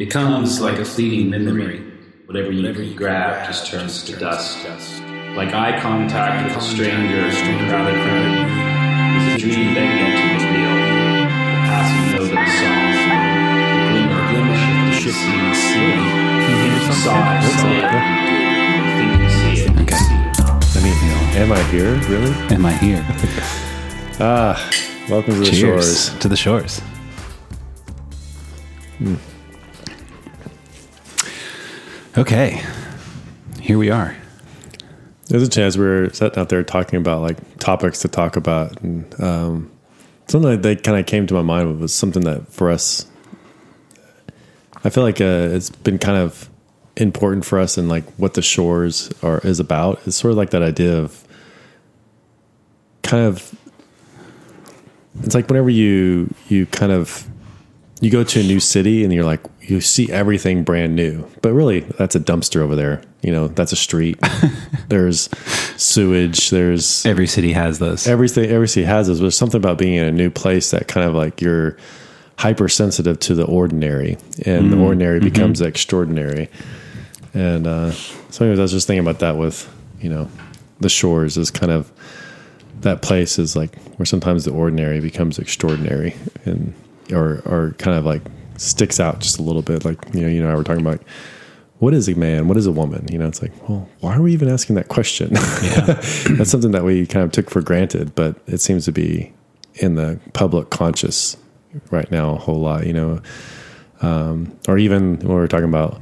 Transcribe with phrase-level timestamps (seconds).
[0.00, 1.84] Becomes like a fleeting memory.
[2.24, 4.64] Whatever you grab just turns to dust.
[5.36, 8.48] Like eye contact with a stranger in a crowded room.
[9.18, 10.72] Is a dream that begging to reveal.
[10.72, 12.96] The passing note of a song.
[13.76, 15.92] The glimmer, glimmer of the shifting sea.
[16.48, 17.92] You saw it, saw it.
[18.96, 19.70] Think you see it.
[19.82, 20.00] Okay.
[20.76, 20.96] I mean,
[21.36, 21.92] am I here?
[22.08, 22.32] Really?
[22.54, 23.04] Am I here?
[24.22, 24.70] Ah,
[25.10, 26.18] welcome to the Cheers shores.
[26.20, 26.82] to the shores.
[32.18, 32.60] Okay,
[33.60, 34.16] here we are.
[35.28, 38.80] There's a chance we are sitting out there talking about like topics to talk about,
[38.82, 39.70] and um,
[40.26, 43.06] something that kind of came to my mind was something that for us,
[44.82, 46.50] I feel like uh, it's been kind of
[46.96, 50.00] important for us and like what the shores are is about.
[50.04, 51.24] It's sort of like that idea of
[53.02, 53.54] kind of.
[55.22, 57.28] It's like whenever you you kind of
[58.00, 61.52] you go to a new city and you're like you see everything brand new but
[61.52, 63.02] really that's a dumpster over there.
[63.22, 64.18] You know that's a street.
[64.88, 65.28] There's
[65.76, 68.06] sewage there's Every city has those.
[68.08, 70.88] everything every city has this but there's something about being in a new place that
[70.88, 71.76] kind of like you're
[72.38, 76.48] hypersensitive to the ordinary and the ordinary becomes extraordinary.
[77.34, 79.68] And uh so anyways i was just thinking about that with
[80.00, 80.28] you know
[80.80, 81.92] the shores is kind of
[82.80, 86.72] that place is like where sometimes the ordinary becomes extraordinary and
[87.12, 88.22] or or kind of like
[88.60, 91.08] sticks out just a little bit like you know you know we're talking about like,
[91.78, 92.46] what is a man?
[92.46, 93.08] What is a woman?
[93.10, 95.30] You know it's like well why are we even asking that question?
[95.32, 95.80] Yeah.
[96.36, 99.32] that's something that we kind of took for granted but it seems to be
[99.74, 101.36] in the public conscious
[101.90, 103.20] right now a whole lot you know?
[104.02, 106.00] Um, or even when we're talking about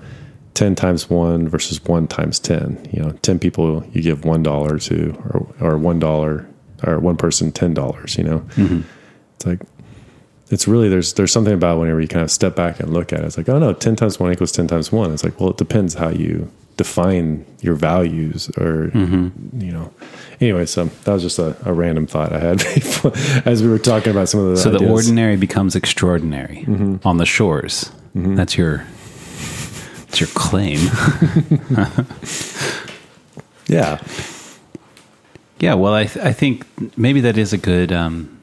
[0.54, 5.14] 10 times 1 versus 1 times 10 you know 10 people you give $1 to
[5.60, 6.46] or, or $1
[6.84, 8.44] or one person $10 you know?
[9.36, 9.60] It's like
[10.50, 13.20] it's really there's there's something about whenever you kind of step back and look at
[13.20, 15.50] it it's like oh no 10 times 1 equals 10 times 1 it's like well
[15.50, 19.60] it depends how you define your values or mm-hmm.
[19.60, 19.92] you know
[20.40, 23.12] anyway so that was just a, a random thought i had before,
[23.44, 27.06] as we were talking about some of the so the ordinary becomes extraordinary mm-hmm.
[27.06, 27.90] on the shores.
[28.14, 28.36] Mm-hmm.
[28.36, 28.86] That's your
[30.06, 30.78] that's your claim.
[33.66, 33.98] yeah
[35.60, 35.74] yeah.
[35.74, 36.66] Well, I th- I think
[36.96, 38.37] maybe that is a good um,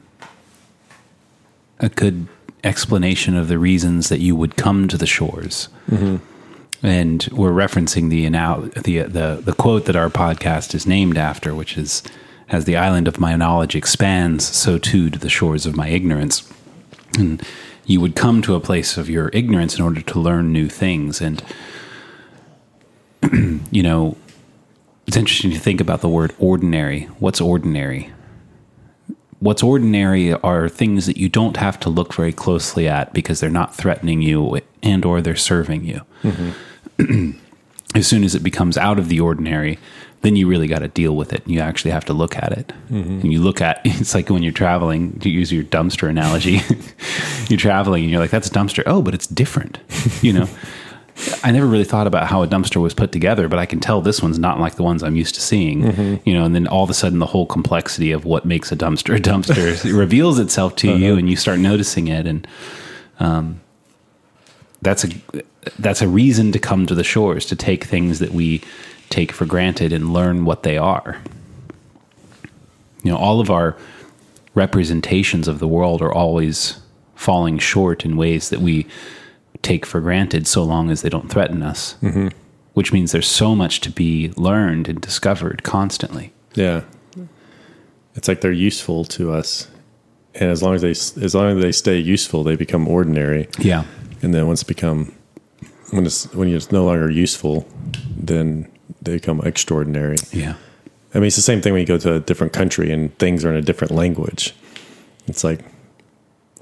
[1.80, 2.26] a good
[2.64, 5.68] explanation of the reasons that you would come to the shores.
[5.90, 6.16] Mm-hmm.
[6.82, 11.54] And we're referencing the anal- the the the quote that our podcast is named after,
[11.54, 12.02] which is
[12.48, 16.50] as the island of my knowledge expands, so too do the shores of my ignorance.
[17.18, 17.42] And
[17.86, 21.20] you would come to a place of your ignorance in order to learn new things.
[21.20, 21.42] And
[23.70, 24.16] you know,
[25.06, 27.04] it's interesting to think about the word ordinary.
[27.18, 28.12] What's ordinary?
[29.40, 33.50] What's ordinary are things that you don't have to look very closely at because they're
[33.50, 36.00] not threatening you and or they're serving you.
[37.94, 39.78] as soon as it becomes out of the ordinary,
[40.22, 41.44] then you really got to deal with it.
[41.44, 42.72] and You actually have to look at it.
[42.90, 43.20] Mm-hmm.
[43.20, 46.60] And you look at it's like when you're traveling, to use your dumpster analogy,
[47.48, 48.82] you're traveling and you're like, that's a dumpster.
[48.86, 49.78] Oh, but it's different.
[50.22, 50.48] You know,
[51.42, 54.00] I never really thought about how a dumpster was put together, but I can tell
[54.00, 55.82] this one's not like the ones I'm used to seeing.
[56.24, 58.76] You know, and then all of a sudden, the whole complexity of what makes a
[58.76, 62.26] dumpster a dumpster reveals itself to you, and you start noticing it.
[62.26, 62.46] And
[63.18, 63.60] um,
[64.82, 65.08] that's a
[65.78, 68.62] that's a reason to come to the shores to take things that we
[69.08, 71.20] take for granted and learn what they are.
[73.02, 73.76] You know, all of our
[74.54, 76.80] representations of the world are always
[77.14, 78.86] falling short in ways that we
[79.62, 81.96] take for granted so long as they don't threaten us.
[82.02, 82.28] Mm-hmm.
[82.74, 86.32] Which means there's so much to be learned and discovered constantly.
[86.54, 86.82] Yeah,
[88.14, 89.68] it's like they're useful to us,
[90.34, 93.48] and as long as they as long as they stay useful, they become ordinary.
[93.58, 93.84] Yeah.
[94.20, 95.14] And then once become
[95.90, 97.66] when it's when it's no longer useful,
[98.14, 100.16] then they become extraordinary.
[100.32, 100.56] Yeah.
[101.14, 103.42] I mean, it's the same thing when you go to a different country and things
[103.44, 104.54] are in a different language.
[105.26, 105.60] It's like,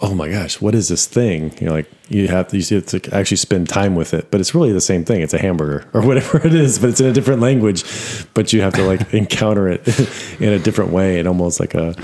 [0.00, 1.56] oh my gosh, what is this thing?
[1.58, 4.40] You know, like you have to, you have to actually spend time with it, but
[4.40, 5.20] it's really the same thing.
[5.20, 7.84] It's a hamburger or whatever it is, but it's in a different language.
[8.34, 9.86] But you have to like encounter it
[10.40, 11.94] in a different way, and almost like a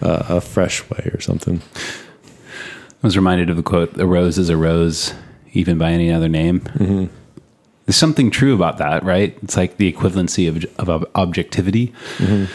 [0.00, 1.60] a, a fresh way or something.
[3.02, 5.12] I was reminded of the quote, "A rose is a rose,
[5.52, 7.06] even by any other name." Mm-hmm.
[7.86, 9.36] There's something true about that, right?
[9.42, 11.92] It's like the equivalency of, of ob- objectivity.
[12.16, 12.50] Mm-hmm.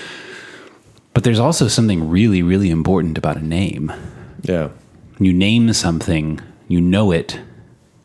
[1.14, 3.94] But there's also something really, really important about a name.
[4.44, 4.70] Yeah,
[5.20, 7.40] You name something, you know it.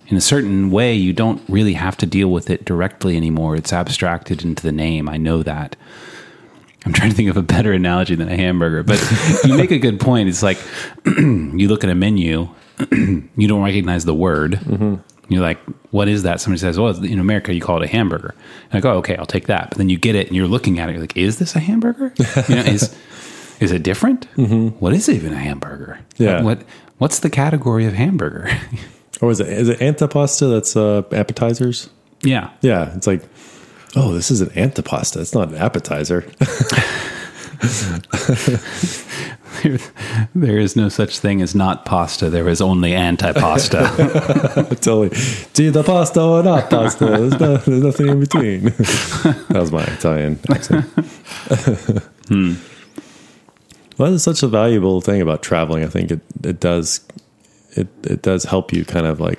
[0.09, 3.57] In a certain way, you don't really have to deal with it directly anymore.
[3.57, 5.09] It's abstracted into the name.
[5.09, 5.77] I know that.
[6.85, 9.01] I'm trying to think of a better analogy than a hamburger, but
[9.45, 10.29] you make a good point.
[10.29, 10.59] It's like
[11.07, 12.49] you look at a menu,
[12.93, 14.97] you don't recognize the word, mm-hmm.
[15.29, 15.59] You're like,
[15.91, 16.41] what is that?
[16.41, 18.35] Somebody says, well, in America, you call it a hamburger.
[18.71, 19.71] And I go, okay, I'll take that.
[19.71, 20.93] But then you get it and you're looking at it.
[20.93, 22.13] You're like, is this a hamburger?
[22.49, 22.95] You know, is,
[23.61, 24.27] is it different?
[24.81, 25.99] What is even a hamburger?
[26.17, 26.43] Yeah.
[26.43, 26.63] What,
[26.99, 28.51] what's the category of hamburger?
[29.21, 31.89] Or is it is it antipasta that's uh, appetizers?
[32.23, 32.51] yeah.
[32.63, 33.23] Yeah, it's like,
[33.95, 35.19] oh, this is an antipasta.
[35.21, 36.23] It's not an appetizer.
[39.63, 39.79] There,
[40.35, 42.29] there is no such thing as not pasta.
[42.29, 43.87] There is only antipasta.
[44.83, 45.11] totally.
[45.55, 47.07] Do the pasta or not pasta?
[47.07, 48.65] There's, no, there's nothing in between.
[48.65, 50.87] that was my Italian accent.
[53.99, 55.85] Well, it's such a valuable thing about traveling.
[55.85, 57.01] I think it, it does
[57.73, 59.39] it it does help you kind of like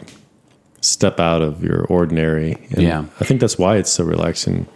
[0.82, 2.54] step out of your ordinary.
[2.72, 3.06] And Yeah.
[3.20, 4.68] I think that's why it's so relaxing.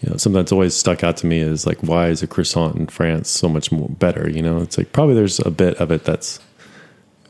[0.00, 2.74] You know, something that's always stuck out to me is like, why is a croissant
[2.76, 4.28] in France so much more better?
[4.28, 6.40] You know, it's like probably there's a bit of it that's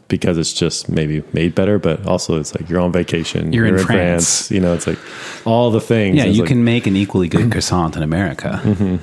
[0.08, 3.78] because it's just maybe made better, but also it's like you're on vacation, You're in
[3.78, 4.50] France.
[4.50, 4.98] You know, it's like
[5.46, 6.16] all the things.
[6.16, 8.60] yeah, you like, can make an equally good croissant in America.
[8.62, 8.96] Mm-hmm.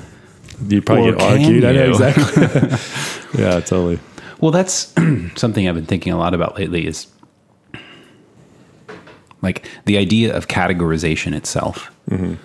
[0.68, 1.66] You probably or get argued.
[1.66, 2.44] I know exactly.
[3.42, 4.00] yeah, totally.
[4.40, 4.94] Well, that's
[5.36, 7.08] something I've been thinking a lot about lately is
[9.42, 12.36] like the idea of categorization itself mm-hmm.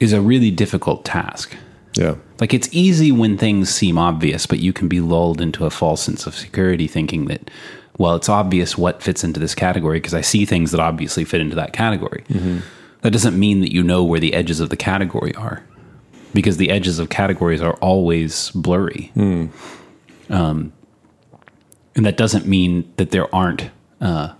[0.00, 1.56] is a really difficult task.
[1.94, 2.16] Yeah.
[2.40, 6.02] Like it's easy when things seem obvious, but you can be lulled into a false
[6.02, 7.50] sense of security thinking that,
[7.98, 11.40] well, it's obvious what fits into this category because I see things that obviously fit
[11.40, 12.24] into that category.
[12.28, 12.60] Mm-hmm.
[13.02, 15.62] That doesn't mean that you know where the edges of the category are
[16.34, 19.10] because the edges of categories are always blurry.
[20.30, 20.72] Um,
[21.94, 23.70] and that doesn't mean that there aren't,
[24.00, 24.32] uh,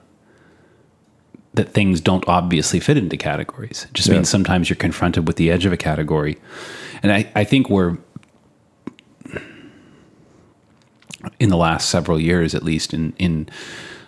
[1.54, 3.84] that things don't obviously fit into categories.
[3.90, 4.14] It just Yeah.
[4.14, 6.38] means sometimes you're confronted with the edge of a category.
[7.02, 7.98] And I, I think we're,
[11.38, 13.48] in the last several years, at least in, in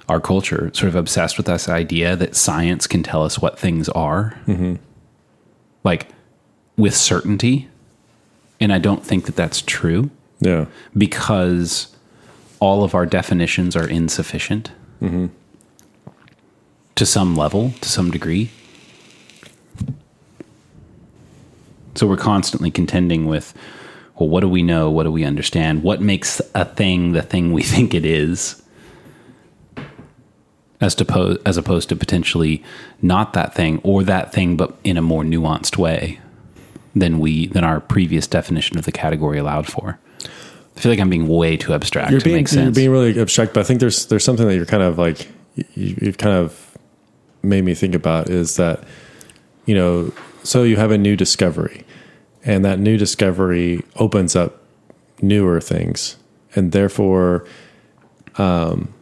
[0.08, 3.88] our culture, sort of obsessed with this idea that science can tell us what things
[3.90, 4.38] are,
[5.84, 6.08] like
[6.76, 7.68] with certainty.
[8.64, 10.64] And I don't think that that's true Yeah.
[10.96, 11.94] because
[12.60, 14.70] all of our definitions are insufficient
[15.02, 15.26] mm-hmm.
[16.94, 18.48] to some level, to some degree.
[21.94, 23.52] So we're constantly contending with,
[24.16, 24.90] well, what do we know?
[24.90, 25.82] What do we understand?
[25.82, 28.62] What makes a thing the thing we think it is?
[30.80, 32.64] As, to as opposed to potentially
[33.02, 36.18] not that thing or that thing, but in a more nuanced way
[36.94, 39.98] than we than our previous definition of the category allowed for.
[40.76, 43.60] I feel like I'm being way too abstract You're being you're being really abstract, but
[43.60, 46.76] I think there's there's something that you're kind of like you, you've kind of
[47.42, 48.82] made me think about is that
[49.66, 50.12] you know
[50.42, 51.84] so you have a new discovery,
[52.44, 54.62] and that new discovery opens up
[55.22, 56.16] newer things,
[56.54, 57.46] and therefore,
[58.36, 58.92] um,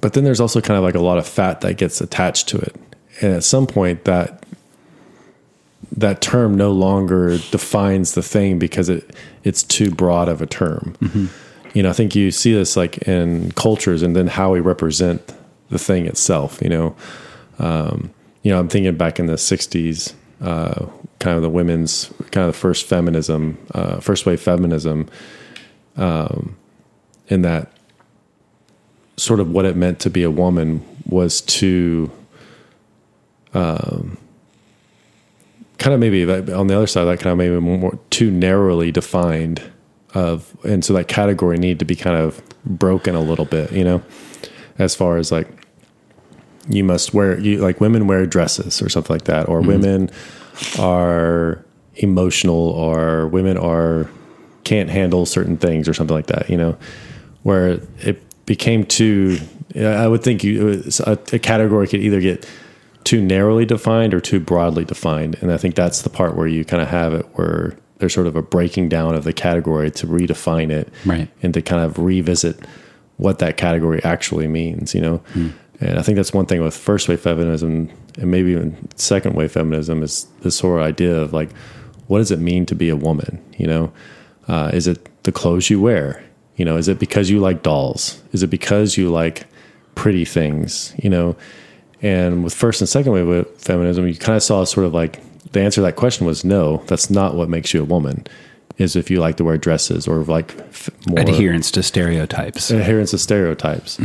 [0.00, 2.58] but then there's also kind of like a lot of fat that gets attached to
[2.58, 2.76] it,
[3.20, 4.45] and at some point that
[5.92, 10.96] that term no longer defines the thing because it it's too broad of a term.
[11.74, 15.32] You know, I think you see this like in cultures and then how we represent
[15.70, 16.60] the thing itself.
[16.62, 16.96] You know,
[17.58, 18.12] um,
[18.42, 20.86] you know, I'm thinking back in the '60s, uh,
[21.18, 25.08] kind of the women's kind of the first feminism, uh, first wave feminism,
[25.96, 26.56] um,
[27.28, 27.72] in that
[29.16, 32.10] sort of what it meant to be a woman was to
[35.78, 39.62] kind of maybe on the other side, that kind of maybe more too narrowly defined
[40.14, 43.84] of, and so that category need to be kind of broken a little bit, you
[43.84, 44.02] know,
[44.78, 45.48] as far as like
[46.68, 49.68] you must wear you like women wear dresses or something like that, or mm-hmm.
[49.68, 50.10] women
[50.78, 51.64] are
[51.96, 54.08] emotional, or women are
[54.64, 56.76] can't handle certain things or something like that, you know,
[57.42, 59.38] where it became too.
[59.76, 62.48] I would think you a, a category could either get
[63.06, 65.36] too narrowly defined or too broadly defined.
[65.40, 68.26] And I think that's the part where you kind of have it where there's sort
[68.26, 71.28] of a breaking down of the category to redefine it Right.
[71.42, 72.58] and to kind of revisit
[73.16, 75.22] what that category actually means, you know?
[75.80, 79.52] And I think that's one thing with first wave feminism and maybe even second wave
[79.52, 81.50] feminism is this sort of idea of like,
[82.08, 83.38] what does it mean to be a woman?
[83.56, 83.92] You know,
[84.48, 86.22] uh, is it the clothes you wear?
[86.56, 88.20] You know, is it because you like dolls?
[88.32, 89.46] Is it because you like
[89.94, 90.92] pretty things?
[91.02, 91.36] You know,
[92.06, 95.20] and with first and second wave feminism, you kind of saw sort of like
[95.52, 98.24] the answer to that question was no, that's not what makes you a woman.
[98.78, 102.70] Is if you like to wear dresses or like f- more Adherence to stereotypes.
[102.70, 103.98] adherence to stereotypes.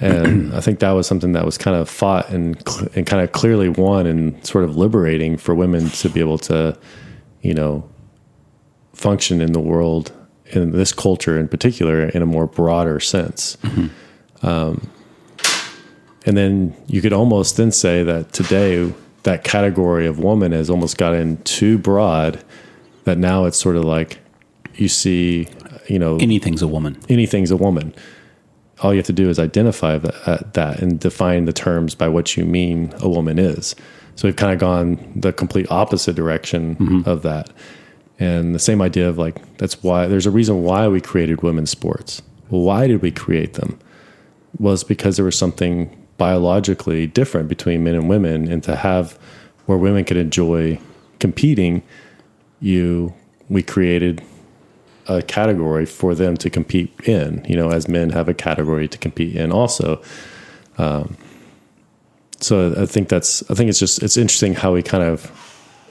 [0.00, 2.56] And I think that was something that was kind of fought and
[2.96, 6.76] and kind of clearly won and sort of liberating for women to be able to,
[7.42, 7.88] you know,
[8.92, 10.10] function in the world
[10.46, 13.56] in this culture in particular in a more broader sense.
[14.42, 14.90] Um,
[16.26, 18.92] And then you could almost then say that today
[19.24, 22.42] that category of woman has almost gotten too broad
[23.04, 24.18] that now it's sort of like
[24.74, 25.46] you see,
[25.88, 26.98] you know, Anything's a woman.
[27.08, 27.94] anything's a woman.
[28.82, 32.08] All you have to do is identify that, uh, that and define the terms by
[32.08, 33.76] what you mean a woman is.
[34.16, 37.50] So we've kind of gone the complete opposite direction of that.
[38.18, 41.70] And the same idea of like, that's why there's a reason why we created women's
[41.70, 42.22] sports.
[42.50, 43.78] Well, why did we create them?
[44.58, 48.48] Was because there was something biologically different between men and women.
[48.50, 49.18] And to have
[49.66, 50.78] where women could enjoy
[51.18, 51.82] competing,
[52.60, 53.14] you,
[53.48, 54.22] we created
[55.06, 58.98] a category for them to compete in, you know, as men have a category to
[58.98, 60.02] compete in also.
[60.78, 61.16] Um,
[62.40, 65.30] so I think that's, I think it's just, it's interesting how we kind of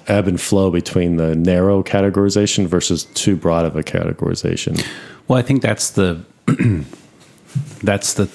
[0.08, 4.84] ebb and flow between the narrow categorization versus too broad of a categorization.
[5.28, 6.24] Well, I think that's the
[7.84, 8.30] that's the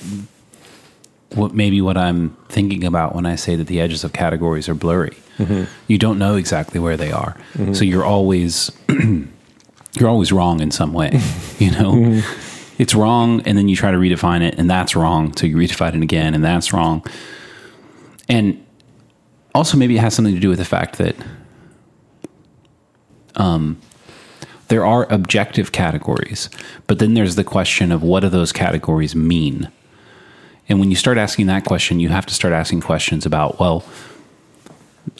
[1.34, 4.74] what maybe what I'm thinking about when I say that the edges of categories are
[4.74, 5.16] blurry.
[5.38, 5.64] Mm-hmm.
[5.86, 7.74] You don't know exactly where they are, mm-hmm.
[7.74, 11.20] so you're always you're always wrong in some way.
[11.58, 12.80] You know, mm-hmm.
[12.80, 15.36] it's wrong, and then you try to redefine it, and that's wrong.
[15.36, 17.04] So you redefine it again, and that's wrong.
[18.28, 18.64] And
[19.56, 21.16] also, maybe it has something to do with the fact that
[23.34, 23.80] um,
[24.68, 26.48] there are objective categories,
[26.86, 29.68] but then there's the question of what do those categories mean?
[30.68, 33.84] And when you start asking that question, you have to start asking questions about, well,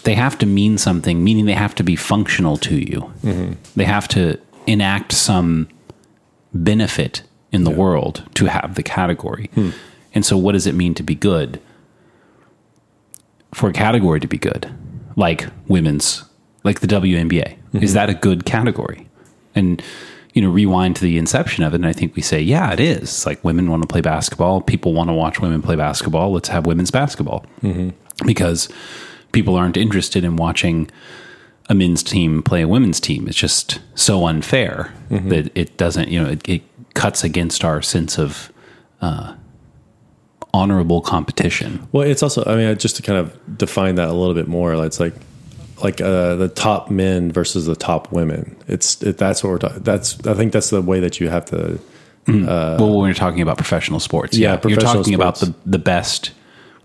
[0.05, 3.13] they have to mean something, meaning they have to be functional to you.
[3.23, 3.53] Mm-hmm.
[3.77, 5.69] They have to enact some
[6.53, 9.51] benefit in the world to have the category.
[9.55, 9.71] Hmm.
[10.15, 11.61] And so, what does it mean to be good?
[13.55, 14.71] For a category to be good,
[15.17, 16.25] like women's,
[16.65, 17.95] like the WNBA, is mm-hmm.
[17.95, 19.09] that a good category?
[19.55, 19.83] And
[20.35, 22.81] you know, rewind to the inception of it, and I think we say, yeah, it
[22.81, 23.03] is.
[23.03, 26.33] It's like women want to play basketball, people want to watch women play basketball.
[26.33, 27.45] Let's have women's basketball
[28.27, 28.69] because
[29.33, 30.91] people aren't interested in watching
[31.71, 33.29] a men's team play a women's team.
[33.29, 34.93] It's just so unfair
[35.29, 36.63] that it doesn't, you know, it, it
[36.95, 38.53] cuts against our sense of
[39.01, 39.35] uh,
[40.55, 41.87] honorable competition.
[41.93, 44.73] Well, it's also, I mean, just to kind of define that a little bit more,
[44.85, 45.15] it's like,
[45.83, 48.57] like uh, the top men versus the top women.
[48.69, 49.83] It's it, that's what we're talking.
[49.83, 51.79] That's I think that's the way that you have to.
[52.27, 56.33] well, when you're talking about professional sports, Yeah, you're professional talking about the the best,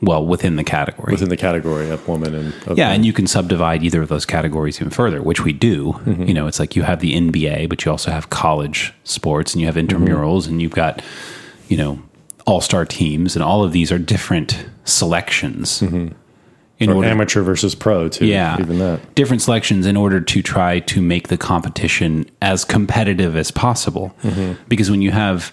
[0.01, 1.11] well, within the category.
[1.11, 2.95] within the category of woman and of yeah, men.
[2.95, 5.93] and you can subdivide either of those categories even further, which we do.
[6.05, 6.23] Mm-hmm.
[6.23, 9.59] You know, it's like you have the NBA, but you also have college sports, and
[9.61, 11.01] you have intramurals, and you've got,
[11.67, 12.01] you know,
[12.45, 15.81] all star teams, and all of these are different selections.
[16.83, 18.25] In or order, amateur versus pro too.
[18.25, 19.15] yeah, even that.
[19.15, 24.15] different selections in order to try to make the competition as competitive as possible.
[24.23, 24.61] Mm-hmm.
[24.67, 25.51] Because when you have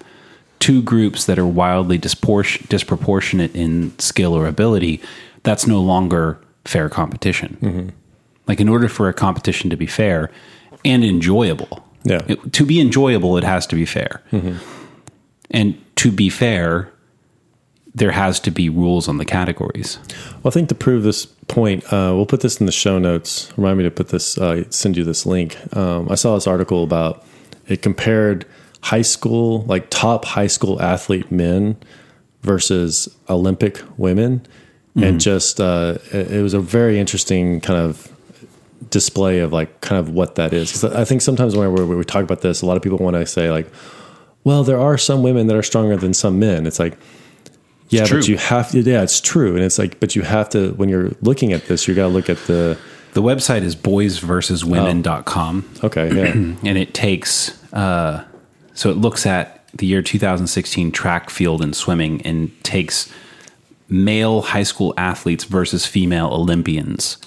[0.58, 5.00] two groups that are wildly dispor- disproportionate in skill or ability,
[5.42, 7.56] that's no longer fair competition.
[7.62, 7.88] Mm-hmm.
[8.46, 10.30] Like in order for a competition to be fair
[10.84, 12.18] and enjoyable, Yeah.
[12.18, 12.32] Mm-hmm.
[12.46, 14.22] it- to be enjoyable, it has to be fair.
[15.50, 16.90] And to be fair,
[17.94, 19.98] there has to be rules on the categories.
[20.42, 23.52] Well, I think to prove this point, uh, we'll put this in the show notes.
[23.56, 25.56] Remind me to put this, uh, send you this link.
[25.76, 27.24] Um, I saw this article about
[27.66, 28.46] it compared
[28.82, 31.76] high school, like top high school athlete men
[32.42, 34.46] versus Olympic women,
[34.96, 38.10] and just uh, it, it was a very interesting kind of
[38.90, 40.72] display of like kind of what that is.
[40.72, 43.14] 'Cause I think sometimes when we, we talk about this, a lot of people want
[43.16, 43.70] to say like,
[44.44, 46.66] well, there are some women that are stronger than some men.
[46.66, 46.96] It's like,
[47.90, 48.18] yeah, true.
[48.20, 49.54] but you have to, yeah, it's true.
[49.54, 52.08] And it's like, but you have to, when you're looking at this, you got to
[52.08, 52.78] look at the,
[53.12, 55.70] The website is boysversuswomen.com.
[55.84, 56.32] okay, yeah,
[56.68, 58.24] and it takes uh,
[58.74, 63.12] so it looks at the year 2016 track field and swimming and takes
[63.88, 67.18] male high school athletes versus female olympians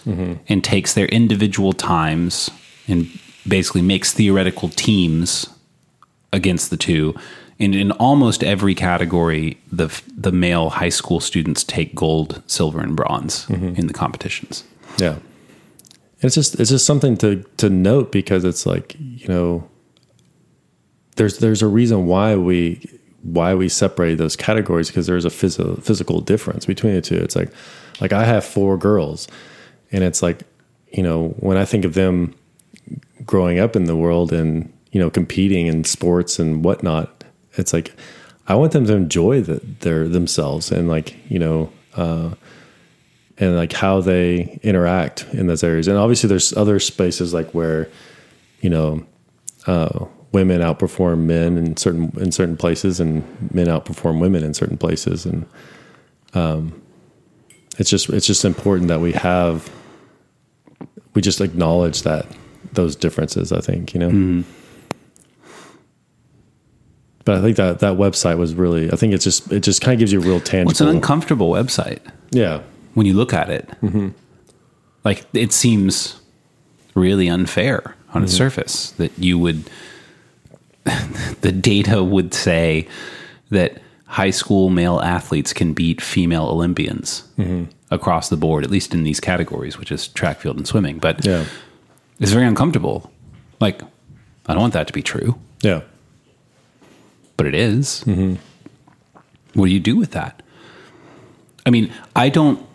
[0.47, 2.49] and takes their individual times
[2.87, 3.07] and
[3.47, 5.47] basically makes theoretical teams
[6.31, 7.13] against the two
[7.59, 12.95] and in almost every category the the male high school students take gold silver and
[12.95, 13.75] bronze mm-hmm.
[13.75, 14.63] in the competitions
[14.97, 15.17] yeah.
[16.21, 19.69] It's just, it's just something to, to note because it's like, you know,
[21.15, 22.81] there's, there's a reason why we,
[23.21, 27.17] why we separate those categories because there's a phys- physical difference between the two.
[27.17, 27.51] It's like,
[27.99, 29.27] like I have four girls
[29.91, 30.43] and it's like,
[30.91, 32.33] you know, when I think of them
[33.25, 37.12] growing up in the world and, you know, competing in sports and whatnot,
[37.53, 37.93] it's like,
[38.47, 42.31] I want them to enjoy the, their themselves and like, you know, uh,
[43.37, 45.87] and like how they interact in those areas.
[45.87, 47.89] And obviously there's other spaces like where,
[48.61, 49.05] you know,
[49.65, 54.77] uh, women outperform men in certain in certain places and men outperform women in certain
[54.77, 55.45] places and
[56.33, 56.81] um
[57.77, 59.69] it's just it's just important that we have
[61.13, 62.25] we just acknowledge that
[62.73, 63.51] those differences.
[63.51, 64.09] I think you know.
[67.25, 68.91] But I think that that website was really.
[68.91, 70.65] I think it's just it just kind of gives you a real tangible.
[70.65, 71.99] Well, it's an uncomfortable website
[72.33, 72.61] yeah,
[72.95, 73.67] when you look at it.
[73.81, 74.09] Mm-hmm.
[75.03, 76.19] Like it seems
[76.95, 78.37] really unfair on its mm-hmm.
[78.37, 79.69] surface that you would,
[81.41, 82.87] the data would say
[83.49, 87.65] that high school male athletes can beat female Olympians mm-hmm.
[87.91, 90.99] across the board, at least in these categories, which is track, field, and swimming.
[90.99, 91.45] But yeah,
[92.19, 93.11] it's very uncomfortable.
[93.59, 93.81] Like,
[94.45, 95.81] I don't want that to be true, yeah.
[97.37, 98.03] But it is.
[98.05, 98.35] Mm-hmm.
[99.53, 100.41] What do you do with that?
[101.65, 102.65] I mean, I don't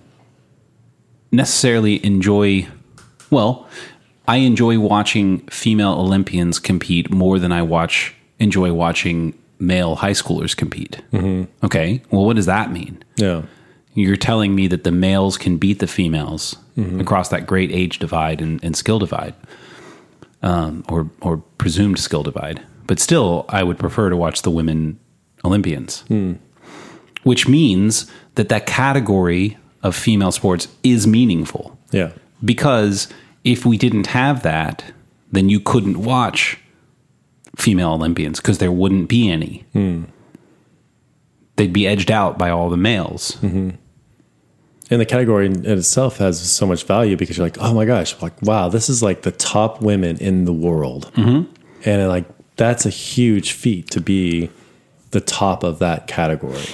[1.30, 2.68] necessarily enjoy,
[3.30, 3.68] well,
[4.26, 10.56] I enjoy watching female Olympians compete more than I watch enjoy watching male high schoolers
[10.56, 11.00] compete.
[11.12, 11.66] Mm-hmm.
[11.66, 13.02] Okay, well, what does that mean?
[13.16, 13.42] Yeah.
[13.94, 17.00] You're telling me that the males can beat the females mm-hmm.
[17.00, 19.34] across that great age divide and, and skill divide,
[20.42, 22.62] um, or or presumed skill divide.
[22.88, 24.98] But still, I would prefer to watch the women
[25.44, 26.02] Olympians,
[27.22, 32.10] which means that that category of female sports is meaningful Yeah.
[32.44, 33.06] because
[33.44, 34.82] if we didn't have that,
[35.30, 36.58] then you couldn't watch
[37.56, 39.64] female Olympians because there wouldn't be any.
[41.56, 43.36] They'd be edged out by all the males.
[43.42, 43.78] And
[45.02, 48.20] the category in in itself has so much value because you're like, oh my gosh,
[48.22, 51.42] like wow, this is like the top women in the world, mm-hmm.
[51.84, 52.24] and like
[52.58, 54.50] that's a huge feat to be
[55.12, 56.66] the top of that category.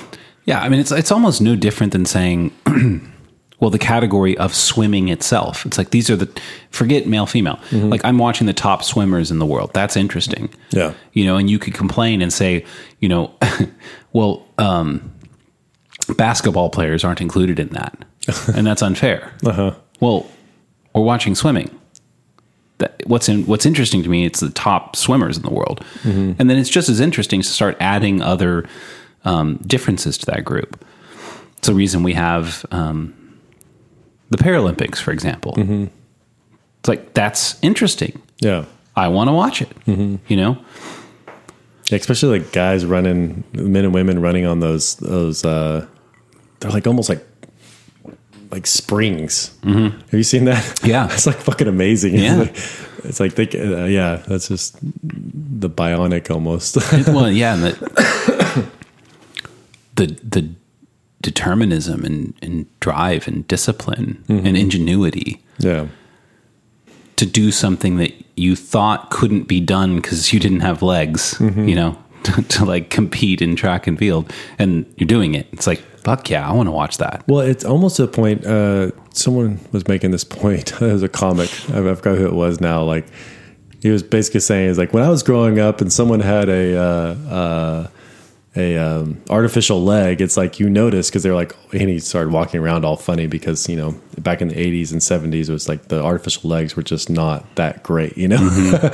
[0.44, 2.52] Yeah, I mean it's it's almost no different than saying
[3.60, 5.64] well the category of swimming itself.
[5.64, 6.28] It's like these are the
[6.70, 7.60] forget male female.
[7.70, 9.70] Like I'm watching the top swimmers in the world.
[9.72, 10.50] That's interesting.
[10.70, 10.94] Yeah.
[11.12, 12.64] You know, and you could complain and say,
[12.98, 13.32] you know,
[14.12, 15.12] well, um
[16.16, 18.04] basketball players aren't included in that.
[18.54, 19.32] and that's unfair.
[19.44, 19.74] Uh-huh.
[20.00, 20.26] Well,
[20.94, 21.70] we're watching swimming.
[22.78, 26.36] That, what's in, what's interesting to me, it's the top swimmers in the world, and
[26.50, 28.66] then it's just as interesting to start adding other
[29.24, 30.84] um, differences to that group.
[31.58, 33.14] It's the reason we have um,
[34.30, 35.54] the Paralympics, for example.
[36.80, 38.20] It's like that's interesting.
[38.40, 38.64] Yeah.
[38.96, 39.70] I want to watch it.
[39.86, 40.58] You know,
[41.90, 45.44] Yeah, especially like guys running, men and women running on those those.
[45.44, 45.86] uh
[46.60, 47.24] They're like almost like
[48.54, 49.50] like springs.
[49.62, 49.98] Mm-hmm.
[49.98, 50.80] Have you seen that?
[50.84, 51.06] Yeah.
[51.12, 52.14] it's like fucking amazing.
[52.14, 52.42] Yeah.
[52.42, 56.76] it's like, it's like they, uh, yeah, that's just the bionic almost.
[57.08, 58.70] well, yeah, and the
[59.96, 60.50] the the
[61.20, 65.86] determinism and, and drive and discipline and ingenuity yeah,
[67.16, 71.74] to do something that you thought couldn't be done because you didn't have legs, you
[71.74, 75.46] know, to, to like compete in track and field, and you're doing it.
[75.52, 77.24] It's like fuck yeah, I want to watch that.
[77.26, 78.46] Well, it's almost to a point.
[78.46, 80.72] Uh, someone was making this point.
[80.80, 81.50] It was a comic.
[81.70, 82.84] I forgot who it was now.
[82.84, 83.06] Like
[83.80, 86.76] he was basically saying, "Is like when I was growing up and someone had a
[86.76, 87.88] uh, uh,
[88.56, 90.20] a um, artificial leg.
[90.20, 93.68] It's like you notice because they're like, and he started walking around all funny because
[93.68, 96.82] you know back in the '80s and '70s it was like the artificial legs were
[96.82, 98.36] just not that great, you know.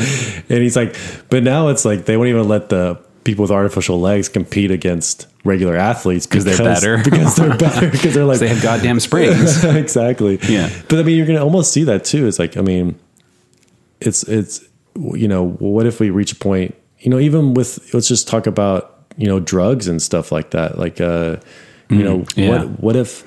[0.49, 0.97] and he's like,
[1.29, 5.27] but now it's like they won't even let the people with artificial legs compete against
[5.45, 6.99] regular athletes because they're better.
[7.03, 9.65] because they're better because they're like They have goddamn springs.
[9.65, 10.39] exactly.
[10.49, 10.71] Yeah.
[10.89, 12.27] But I mean, you're going to almost see that too.
[12.27, 12.99] It's like, I mean,
[14.01, 14.65] it's, it's,
[14.97, 18.47] you know, what if we reach a point, you know, even with, let's just talk
[18.47, 20.79] about, you know, drugs and stuff like that.
[20.79, 21.37] Like, uh,
[21.89, 22.49] you know, yeah.
[22.49, 23.25] what, what if,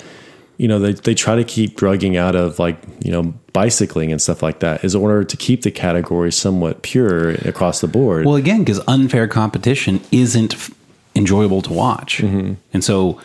[0.57, 4.21] you know, they, they try to keep drugging out of like, you know, bicycling and
[4.21, 8.25] stuff like that is in order to keep the category somewhat pure across the board.
[8.25, 10.71] Well, again, because unfair competition isn't f-
[11.15, 12.53] enjoyable to watch, mm-hmm.
[12.73, 13.21] and so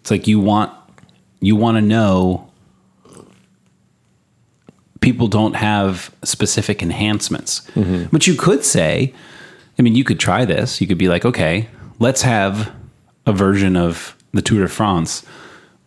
[0.00, 0.72] it's like you want
[1.40, 2.48] you want to know
[5.00, 8.04] people don't have specific enhancements, mm-hmm.
[8.12, 9.12] but you could say,
[9.78, 10.80] I mean, you could try this.
[10.80, 11.68] You could be like, okay,
[11.98, 12.72] let's have
[13.26, 15.24] a version of the Tour de France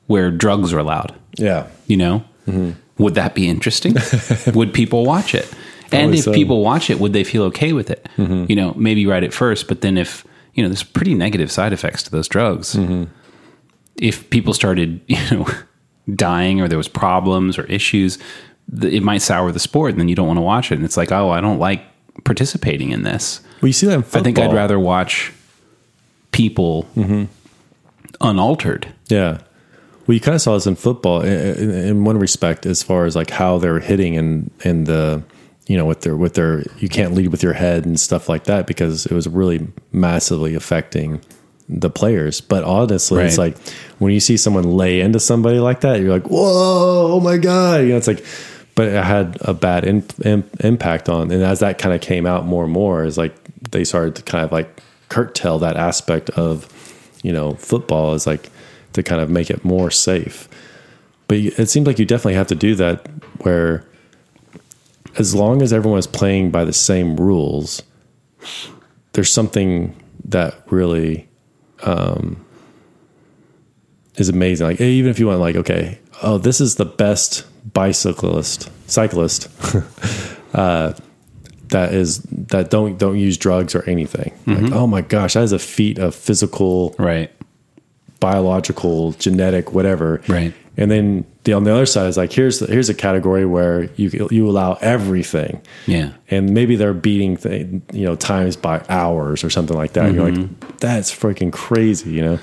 [0.08, 1.16] where drugs are allowed.
[1.38, 1.68] yeah.
[1.88, 2.72] You know, mm-hmm.
[3.02, 3.96] would that be interesting?
[4.54, 5.52] would people watch it?
[5.92, 6.34] And if so.
[6.34, 8.08] people watch it, would they feel okay with it?
[8.18, 8.46] Mm-hmm.
[8.50, 11.74] You know, maybe right at first, but then if you know, there's pretty negative side
[11.74, 12.76] effects to those drugs.
[12.76, 13.04] Mm-hmm.
[13.98, 15.48] If people started, you know,
[16.16, 18.18] dying or there was problems or issues,
[18.80, 20.76] th- it might sour the sport, and then you don't want to watch it.
[20.76, 21.84] And it's like, oh, I don't like
[22.24, 23.42] participating in this.
[23.62, 24.22] Well, you see that in football.
[24.22, 25.34] I think I'd rather watch
[26.32, 26.88] people
[28.22, 28.94] unaltered.
[29.08, 29.40] Yeah.
[30.08, 33.16] Well, you kind of saw this in football in, in, one respect, as far as
[33.16, 35.24] like how they're hitting and and the
[35.68, 38.44] you know with their with their you can't lead with your head and stuff like
[38.44, 41.22] that because it was really massively affecting
[41.68, 42.40] the players.
[42.40, 43.58] But honestly, it's like
[43.98, 47.82] when you see someone lay into somebody like that, you're like, whoa, oh my god,
[47.82, 48.24] you know, it's like.
[48.76, 52.26] But it had a bad in, in, impact on, and as that kind of came
[52.26, 53.34] out more and more, is like
[53.72, 56.68] they started to kind of like curtail that aspect of,
[57.24, 58.50] you know, football is like
[58.96, 60.50] to kind of make it more safe.
[61.28, 63.08] But it seems like you definitely have to do that
[63.40, 63.86] where
[65.18, 67.82] as long as everyone is playing by the same rules,
[69.14, 71.28] there's something that really
[71.84, 72.44] um,
[74.16, 74.68] is amazing.
[74.68, 79.50] Like even if you want, like, okay, oh, this is the best bicyclist, cyclist
[80.54, 80.94] uh,
[81.70, 84.34] that is that don't don't use drugs or anything.
[84.46, 87.32] Like, oh my gosh, that is a feat of physical Right.
[88.30, 90.22] Biological, genetic, whatever.
[90.28, 90.54] Right.
[90.78, 94.28] And then the on the other side is like here's here's a category where you
[94.32, 95.62] you allow everything.
[95.88, 96.10] Yeah.
[96.32, 97.38] And maybe they're beating
[97.94, 100.06] you know times by hours or something like that.
[100.08, 102.40] And you're like that's freaking crazy, you know.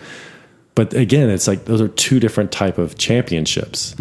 [0.75, 3.95] But again, it's like those are two different type of championships.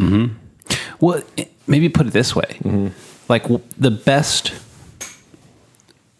[1.01, 1.21] Well,
[1.67, 2.87] maybe put it this way: Mm-hmm.
[3.27, 4.53] like w- the best,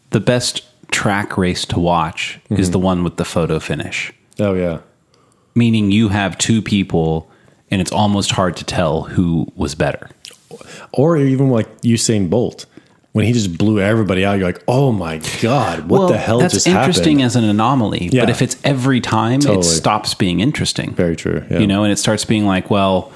[0.10, 2.62] the best track race to watch Mm-hmm.
[2.62, 4.12] is the one with the photo finish.
[4.39, 4.80] Oh yeah.
[5.54, 7.30] Meaning you have two people,
[7.70, 10.10] and it's almost hard to tell who was better.
[10.94, 12.66] Or even like Usain Bolt
[13.14, 14.34] when he just blew everybody out.
[14.34, 17.26] You're like, oh my god, what the hell that's just interesting happened?
[17.26, 18.10] as an anomaly.
[18.12, 18.22] Yeah.
[18.22, 19.60] But if it's every time, Totally.
[19.60, 20.94] it stops being interesting.
[20.94, 21.44] Very true.
[21.50, 21.60] Yeah.
[21.60, 23.12] you know, and it starts being like, well,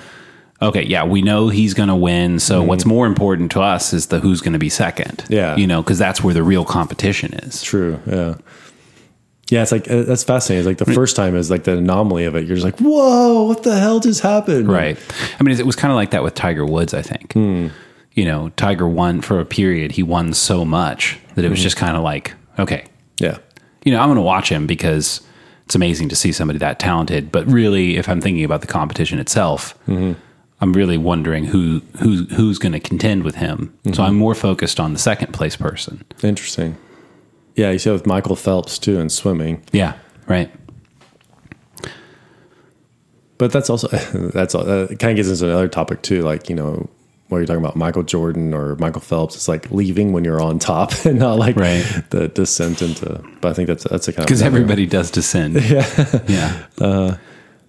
[0.62, 2.40] okay, yeah, we know he's going to win.
[2.40, 5.18] So what's more important to us is the who's going to be second.
[5.18, 5.34] Mm-hmm.
[5.34, 5.56] Yeah.
[5.56, 7.62] you know, because that's where the real competition is.
[7.62, 8.00] True.
[8.06, 8.36] Yeah.
[9.50, 10.68] Yeah, it's like uh, that's fascinating.
[10.68, 12.46] It's like the first time is like the anomaly of it.
[12.48, 14.68] You're just like, whoa, what the hell just happened?
[14.68, 14.98] Right.
[15.40, 16.94] I mean, it was kind of like that with Tiger Woods.
[16.94, 17.34] I think.
[17.34, 17.68] Hmm.
[18.14, 19.92] You know, Tiger won for a period.
[19.92, 22.86] He won so much that it was just kind of like, okay,
[23.20, 23.40] Yeah.
[23.84, 25.20] you know, I'm going to watch him because
[25.66, 27.30] it's amazing to see somebody that talented.
[27.30, 30.14] But really, if I'm thinking about the competition itself, Mm-hmm.
[30.62, 33.74] I'm really wondering who who who's going to contend with him.
[33.84, 33.94] Mm-hmm.
[33.94, 36.04] So I'm more focused on the second place person.
[36.24, 36.78] Interesting.
[37.56, 39.64] Yeah, you see it with Michael Phelps too in swimming.
[39.72, 39.94] Yeah.
[40.28, 40.52] Right.
[43.38, 43.88] But that's also
[44.34, 46.22] that's all, that kind of gets into another topic too.
[46.22, 46.90] Like you know,
[47.28, 50.60] where you're talking about Michael Jordan or Michael Phelps, it's like leaving when you're on
[50.60, 51.84] top and not like Right.
[52.12, 53.22] the descent into.
[53.42, 55.56] But I think that's that's a kind of Because everybody does descend.
[55.66, 56.22] Yeah.
[56.28, 56.66] Yeah.
[56.80, 57.18] Uh,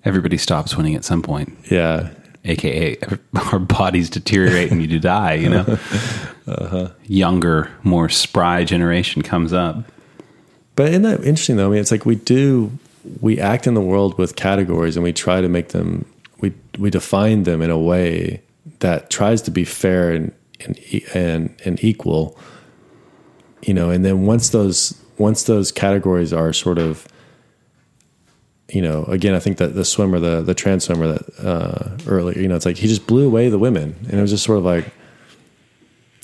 [0.05, 1.57] everybody stops winning at some point.
[1.71, 2.11] yeah
[2.47, 2.97] aka
[3.53, 5.79] our bodies deteriorate and you die you know
[6.49, 6.91] Uh-huh.
[7.09, 9.83] younger more spry generation comes up
[10.77, 11.67] But isn't that interesting though?
[11.67, 12.71] I mean, it's like we do
[13.21, 16.05] we act in the world with categories and we try to make them
[16.41, 18.43] we we define them in a way
[18.79, 20.79] that tries to be fair and and
[21.15, 22.39] and, and equal.
[23.63, 27.09] You know, and then once those once those categories are sort of
[28.69, 32.39] you know, again, I think that the swimmer, the the trans swimmer that uh, earlier,
[32.39, 34.59] you know, it's like he just blew away the women, and it was just sort
[34.59, 34.93] of like,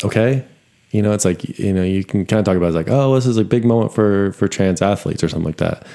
[0.05, 0.45] okay,
[0.91, 3.15] you know, it's like you know, you can kind of talk about it like, oh,
[3.15, 5.87] this is a big moment for for trans athletes or something like that.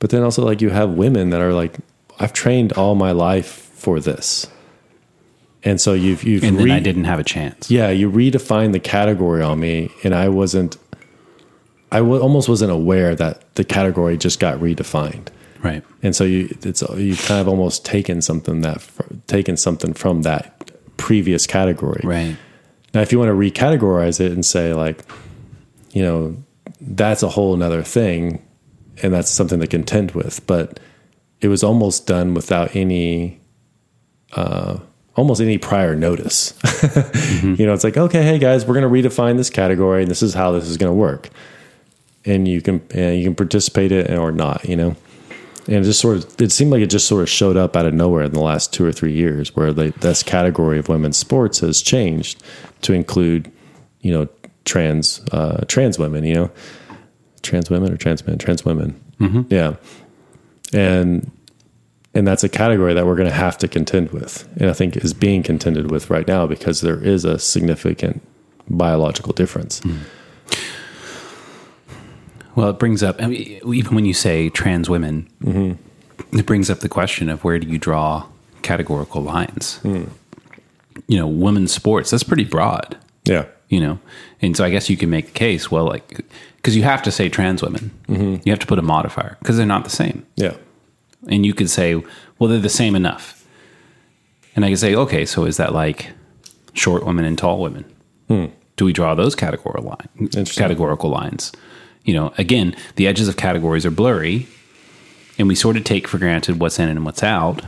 [0.00, 1.76] But then also like you have women that are like,
[2.18, 4.48] I've trained all my life for this,
[5.64, 8.72] and so you've you've and then re- i didn't have a chance yeah, you redefined
[8.72, 10.76] the category on me, and I wasn't.
[11.92, 15.28] I w- almost wasn't aware that the category just got redefined
[15.62, 15.84] right.
[16.02, 18.86] And so you it's you kind of almost taken something that
[19.26, 22.02] taken something from that previous category.
[22.04, 22.36] Right.
[22.94, 25.04] Now if you want to recategorize it and say like
[25.92, 26.36] you know
[26.80, 28.46] that's a whole another thing
[29.02, 30.78] and that's something to contend with but
[31.40, 33.40] it was almost done without any
[34.32, 34.78] uh
[35.16, 36.54] almost any prior notice.
[37.42, 40.22] You know it's like okay hey guys we're going to redefine this category and this
[40.22, 41.30] is how this is going to work.
[42.24, 44.96] And you can and you can participate in it or not you know
[45.66, 47.86] and it just sort of it seemed like it just sort of showed up out
[47.86, 51.16] of nowhere in the last two or three years where they, this category of women's
[51.16, 52.42] sports has changed
[52.82, 53.50] to include
[54.00, 54.28] you know
[54.64, 56.50] trans uh, trans women you know?
[57.42, 58.36] Trans women or trans men?
[58.36, 59.00] Trans women.
[59.48, 59.76] Yeah.
[60.74, 61.30] And
[62.14, 64.96] and that's a category that we're going to have to contend with and i think
[64.96, 68.20] is being contended with right now because there is a significant
[68.68, 69.80] biological difference
[72.60, 76.38] well it brings up I mean, even when you say trans women Mm-hmm.
[76.38, 78.26] it brings up the question of where do you draw
[78.62, 80.04] categorical lines Hmm.
[81.08, 83.98] you know women's sports that's pretty broad yeah you know
[84.42, 86.20] and so i guess you can make the case well like
[86.56, 88.36] because you have to say trans women Mm-hmm.
[88.44, 90.54] you have to put a modifier because they're not the same yeah
[91.28, 91.96] and you could say,
[92.38, 93.44] well, they're the same enough.
[94.56, 96.12] And I could say, okay, so is that like
[96.72, 97.84] short women and tall women?
[98.76, 100.62] Do we draw those categorical line, Interesting.
[100.62, 101.52] categorical lines?
[102.04, 104.46] You know, again, the edges of categories are blurry,
[105.38, 107.64] and we sort of take for granted what's in and what's out.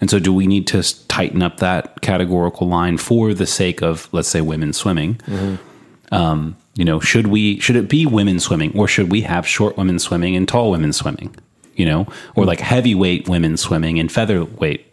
[0.00, 4.08] And so, do we need to tighten up that categorical line for the sake of,
[4.12, 5.20] let's say, women swimming?
[6.12, 9.76] Um, you know, should we should it be women swimming, or should we have short
[9.76, 11.34] women swimming and tall women swimming?
[11.74, 14.86] You know, or like heavyweight women swimming and featherweight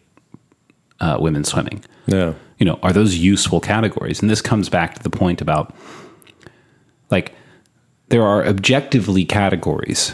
[1.00, 1.84] uh, women swimming?
[2.08, 2.34] Yeah.
[2.58, 5.74] you know are those useful categories and this comes back to the point about
[7.10, 7.34] like
[8.12, 10.14] there are objectively categories.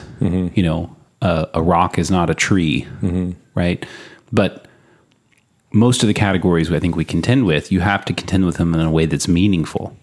[0.55, 2.87] You know uh, a rock is not a tree
[3.55, 3.85] right?
[4.31, 4.65] But
[5.73, 8.73] most of the categories i think we contend with you have to contend with them
[8.73, 9.95] in a way that's meaningful.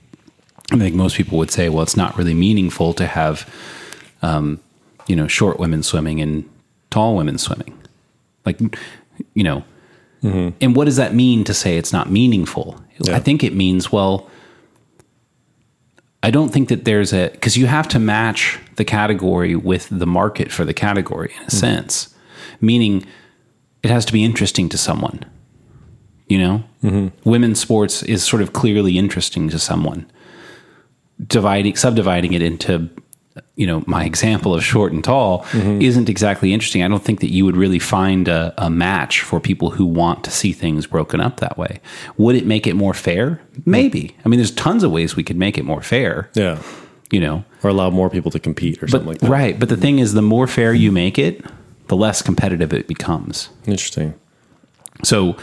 [0.70, 3.48] I think most people would say well it's not really meaningful to have
[4.22, 4.60] um,
[5.06, 6.48] you know short women swimming and
[6.90, 7.76] tall women swimming.
[8.44, 8.60] Like
[9.34, 9.64] you know
[10.24, 12.80] and what does that mean to say it's not meaningful?
[12.98, 13.16] Yeah.
[13.16, 14.30] I think it means, well,
[16.24, 20.06] I don't think that there's a, because you have to match the category with the
[20.06, 21.56] market for the category in a mm-hmm.
[21.58, 22.14] sense,
[22.62, 23.04] meaning
[23.82, 25.26] it has to be interesting to someone.
[26.26, 27.28] You know, mm-hmm.
[27.28, 30.10] women's sports is sort of clearly interesting to someone.
[31.26, 32.88] Dividing, subdividing it into,
[33.56, 35.82] you know, my example of short and tall mm-hmm.
[35.82, 36.82] isn't exactly interesting.
[36.82, 40.24] I don't think that you would really find a, a match for people who want
[40.24, 41.80] to see things broken up that way.
[42.16, 43.40] Would it make it more fair?
[43.64, 44.16] Maybe.
[44.24, 46.30] I mean, there's tons of ways we could make it more fair.
[46.34, 46.62] Yeah.
[47.10, 49.28] You know, Or allow more people to compete or but something like that.
[49.30, 49.58] right.
[49.58, 51.44] But the thing is, the more fair you make it,
[51.88, 53.50] the less competitive it becomes.
[53.66, 54.14] Interesting.
[55.02, 55.36] So,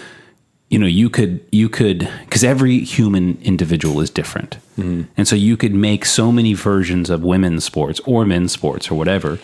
[0.72, 5.04] you know, you could you could because every human individual is different, mm-hmm.
[5.18, 8.96] and so you could make so many versions of women's sports or men's sports or
[8.96, 9.38] whatever,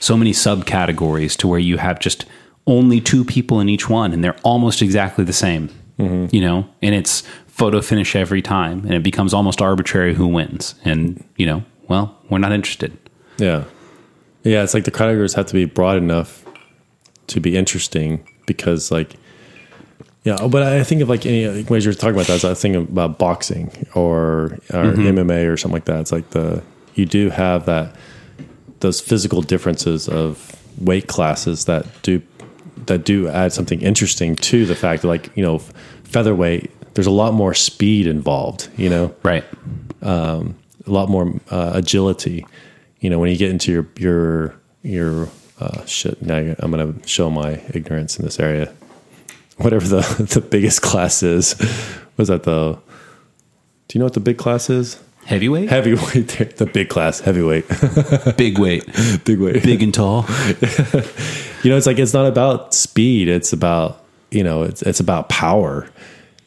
[0.00, 2.24] so many subcategories to where you have just
[2.66, 5.68] only two people in each one, and they're almost exactly the same.
[5.98, 6.34] Mm-hmm.
[6.34, 10.74] You know, and it's photo finish every time, and it becomes almost arbitrary who wins.
[10.82, 12.96] And you know, well, we're not interested.
[13.36, 13.64] Yeah.
[14.44, 14.62] Yeah.
[14.62, 16.42] It's like the categories have to be broad enough
[17.26, 19.16] to be interesting because, like,
[20.24, 22.54] yeah, oh, but I think of like any like, when you're talking about that, I
[22.54, 26.00] thinking about boxing or or MMA or something like that.
[26.00, 26.62] It's like the
[26.94, 27.94] you do have that
[28.80, 32.20] those physical differences of weight classes that do
[32.86, 35.58] that do add something interesting to the fact that like you know
[36.04, 36.70] featherweight.
[36.94, 38.68] There's a lot more speed involved.
[38.76, 39.44] You know, Right.
[40.02, 40.44] a
[40.86, 42.44] lot more uh, agility.
[42.98, 45.28] You know, when you get into your your your
[45.60, 46.20] uh, shit.
[46.22, 48.72] Now I'm going to show my ignorance in this area.
[49.62, 51.54] Whatever the the biggest class is,
[52.16, 52.78] was that the?
[53.88, 55.00] Do you know what the big class is?
[55.26, 56.56] Heavyweight, Heavyweight.
[56.56, 57.66] The big class, heavyweight,
[58.36, 58.84] big weight,
[59.24, 59.62] big weight.
[59.62, 60.24] big and tall.
[61.62, 65.28] you know it's like it's not about speed it's about you know it's it's about
[65.28, 65.86] power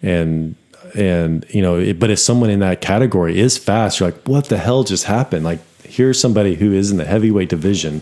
[0.02, 0.56] and
[0.96, 4.46] and you know it, but if someone in that category is fast you're like what
[4.46, 8.02] the hell just happened like here's somebody who is in the heavyweight division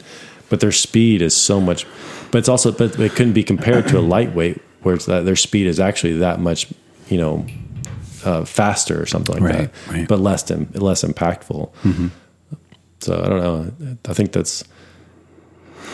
[0.49, 1.85] but their speed is so much
[2.31, 5.35] but it's also but it couldn't be compared to a lightweight where it's that their
[5.35, 6.67] speed is actually that much
[7.09, 7.45] you know
[8.25, 10.07] uh, faster or something like Right, that right.
[10.07, 11.71] but less than less impactful
[12.99, 14.63] so i don't know i think that's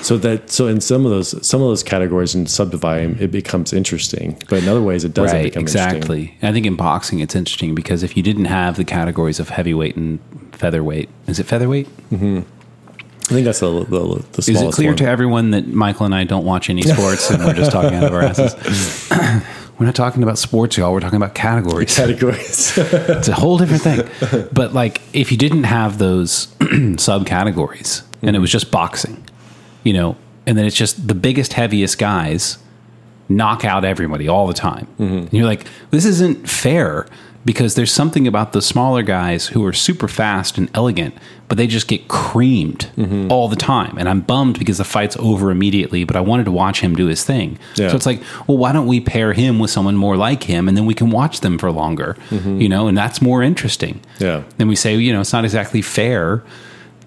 [0.01, 3.73] so that so in some of those some of those categories and subdividing it becomes
[3.73, 5.95] interesting, but in other ways it doesn't right, become interesting.
[5.97, 6.37] exactly.
[6.43, 9.95] I think in boxing it's interesting because if you didn't have the categories of heavyweight
[9.95, 10.19] and
[10.51, 11.87] featherweight, is it featherweight?
[13.27, 14.97] I think that's the the, the smallest Is it clear one.
[14.97, 18.05] to everyone that Michael and I don't watch any sports and we're just talking out
[18.05, 18.55] of our asses?
[19.77, 20.93] we're not talking about sports, y'all.
[20.93, 21.95] We're talking about categories.
[21.97, 22.77] categories?
[22.77, 24.49] it's a whole different thing.
[24.53, 29.23] But like, if you didn't have those subcategories and it was just boxing,
[29.83, 32.57] you know, and then it's just the biggest, heaviest guys
[33.29, 34.87] knock out everybody all the time.
[34.99, 35.17] Mm-hmm.
[35.17, 37.05] And you're like, this isn't fair
[37.47, 41.15] because there's something about the smaller guys who are super fast and elegant,
[41.47, 43.31] but they just get creamed mm-hmm.
[43.31, 43.97] all the time.
[43.97, 47.05] And I'm bummed because the fight's over immediately, but I wanted to watch him do
[47.05, 47.57] his thing.
[47.75, 47.87] Yeah.
[47.87, 50.75] So it's like, well, why don't we pair him with someone more like him and
[50.75, 52.59] then we can watch them for longer, mm-hmm.
[52.59, 54.01] you know, and that's more interesting.
[54.19, 54.43] Yeah.
[54.57, 56.43] Then we say, you know, it's not exactly fair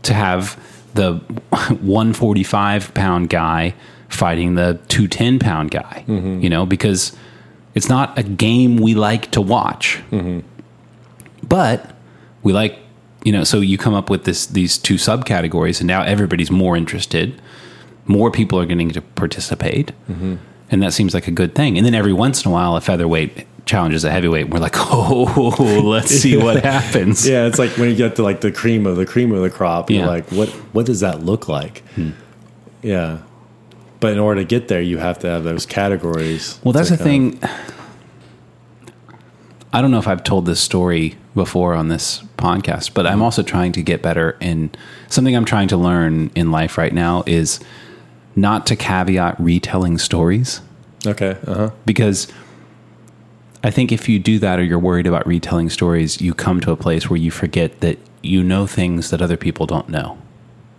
[0.04, 0.58] to have
[0.94, 1.16] the
[1.50, 3.74] 145 pound guy
[4.08, 6.40] fighting the 210 pound guy, mm-hmm.
[6.40, 7.14] you know, because
[7.80, 10.02] it's not a game we like to watch.
[11.48, 11.94] But
[12.42, 12.78] we like,
[13.24, 16.76] you know, so you come up with this these two subcategories, and now everybody's more
[16.76, 17.40] interested.
[18.04, 21.76] More people are getting to participate, and that seems like a good thing.
[21.78, 24.44] And then every once in a while, a featherweight challenges a heavyweight.
[24.46, 27.26] And we're like, oh, let's see what happens.
[27.26, 29.50] yeah, it's like when you get to like the cream of the cream of the
[29.50, 29.90] crop.
[29.90, 30.06] You're Yeah.
[30.08, 31.78] like, what what does that look like?
[31.94, 32.10] Hmm.
[32.82, 33.18] Yeah,
[34.00, 36.58] but in order to get there, you have to have those categories.
[36.64, 37.38] Well, that's the thing.
[39.72, 43.42] I don't know if I've told this story before on this podcast, but I'm also
[43.42, 44.70] trying to get better in
[45.08, 47.60] something I'm trying to learn in life right now is
[48.34, 50.60] not to caveat retelling stories
[51.06, 51.36] Okay.
[51.46, 51.70] Uh huh.
[51.84, 52.26] because
[53.62, 56.72] I think if you do that or you're worried about retelling stories, you come to
[56.72, 60.18] a place where you forget that you know things that other people don't know.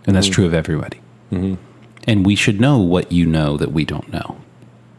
[0.06, 1.00] And that's true of everybody.
[2.06, 4.36] And we should know what you know that we don't know.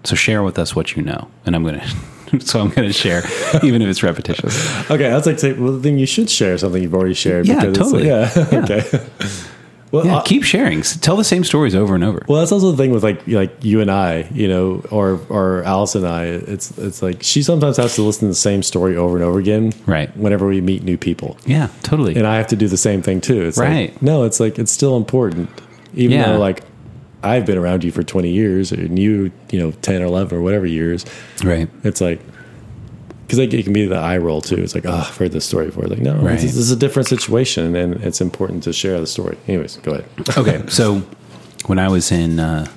[0.06, 1.30] So share with us what you know.
[1.46, 1.80] And I'm going
[2.28, 3.24] to, so I'm going to share,
[3.64, 4.90] even if it's repetitious.
[4.90, 5.10] Okay.
[5.12, 7.46] I was like, say, well, then you should share something you've already shared.
[7.48, 8.08] Yeah, like- totally.
[8.08, 8.32] yeah.
[8.52, 8.60] Yeah.
[8.64, 9.06] okay.
[9.92, 10.82] Well, Yeah, I- keep sharing.
[10.82, 12.24] Tell the same stories over and over.
[12.28, 15.62] Well, that's also the thing with like like you and I, you know, or or
[15.66, 16.26] Alice and I.
[16.26, 19.38] It's it's like she sometimes has to listen to the same story over and over
[19.38, 20.10] again, Right.
[20.18, 22.16] Whenever we meet new people, Yeah, totally.
[22.16, 23.44] and I have to do the same thing too.
[23.44, 23.92] It's Right.
[23.92, 25.48] like no, it's like it's still important,
[25.94, 26.32] even Yeah.
[26.32, 26.64] though like
[27.24, 30.42] I've been around you for twenty years, and you, you know, ten or eleven or
[30.42, 31.06] whatever years.
[31.44, 31.70] right.
[31.84, 32.20] It's like
[33.26, 34.58] because like it can be the eye roll too.
[34.58, 35.86] It's like oh, I've heard this story before.
[35.86, 36.34] Like no, Right.
[36.34, 39.38] this, is, this is a different situation, and it's important to share the story.
[39.48, 40.06] Anyways, go ahead.
[40.38, 41.00] Okay, so
[41.68, 42.68] when I was in uh,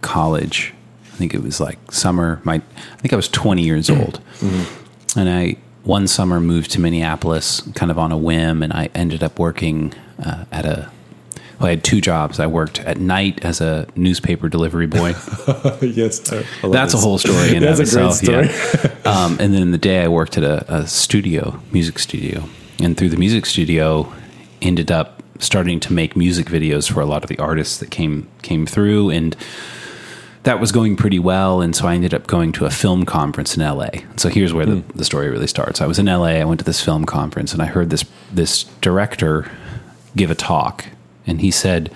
[0.00, 0.74] college,
[1.12, 2.40] I think it was like summer.
[2.44, 4.20] My, I think I was 20 years old,
[5.16, 9.22] and I one summer moved to Minneapolis, kind of on a whim, and I ended
[9.22, 10.90] up working uh, at a.
[11.58, 12.38] Well, I had two jobs.
[12.38, 15.08] I worked at night as a newspaper delivery boy.
[15.82, 18.22] yes, I- I love That's a whole story in and That's of itself.
[18.22, 18.94] Yeah.
[19.10, 22.48] um, and then in the day, I worked at a, a studio, music studio,
[22.80, 24.12] and through the music studio,
[24.62, 28.28] ended up starting to make music videos for a lot of the artists that came
[28.42, 29.36] came through, and
[30.44, 31.60] that was going pretty well.
[31.60, 33.88] And so I ended up going to a film conference in LA.
[34.16, 35.80] So here's where the, the story really starts.
[35.80, 36.38] I was in LA.
[36.40, 39.50] I went to this film conference, and I heard this this director
[40.16, 40.86] give a talk,
[41.28, 41.92] and he said.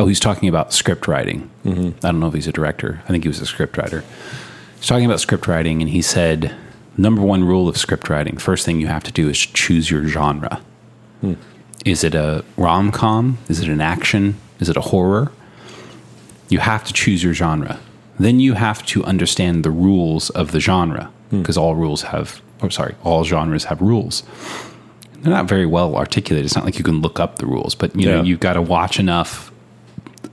[0.00, 1.50] Oh, he's talking about script writing.
[1.64, 2.06] Mm-hmm.
[2.06, 3.02] I don't know if he's a director.
[3.06, 4.04] I think he was a script writer.
[4.76, 6.54] He's talking about script writing, and he said,
[6.96, 10.06] number one rule of script writing, first thing you have to do is choose your
[10.06, 10.60] genre.
[11.20, 11.34] Hmm.
[11.84, 13.38] Is it a rom com?
[13.48, 14.36] Is it an action?
[14.60, 15.32] Is it a horror?
[16.48, 17.80] You have to choose your genre.
[18.20, 21.40] Then you have to understand the rules of the genre, hmm.
[21.40, 24.22] because all rules have, or sorry, all genres have rules.
[25.20, 26.46] They're not very well articulated.
[26.46, 28.62] It's not like you can look up the rules, but you know you've got to
[28.62, 29.52] watch enough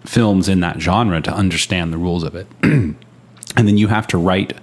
[0.05, 2.47] films in that genre to understand the rules of it.
[2.63, 2.97] and
[3.55, 4.53] then you have to write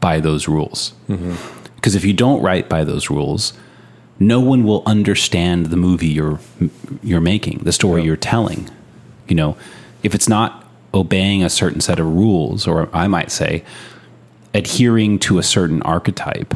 [0.00, 0.92] by those rules.
[1.08, 1.34] Mm-hmm.
[1.76, 3.54] Because if you don't write by those rules,
[4.18, 6.38] no one will understand the movie you're
[7.02, 8.68] you're making, the story you're telling.
[9.28, 9.56] You know,
[10.02, 13.64] if it's not obeying a certain set of rules, or I might say,
[14.52, 16.54] adhering to a certain archetype,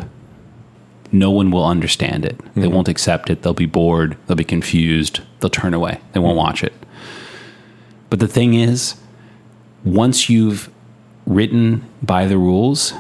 [1.14, 2.37] no one will understand it.
[2.55, 2.74] They mm-hmm.
[2.74, 3.42] won't accept it.
[3.42, 4.16] They'll be bored.
[4.27, 5.20] They'll be confused.
[5.38, 6.00] They'll turn away.
[6.12, 6.72] They won't watch it.
[8.11, 8.96] But the thing is,
[9.85, 10.70] once you've
[11.24, 12.94] written by the rules,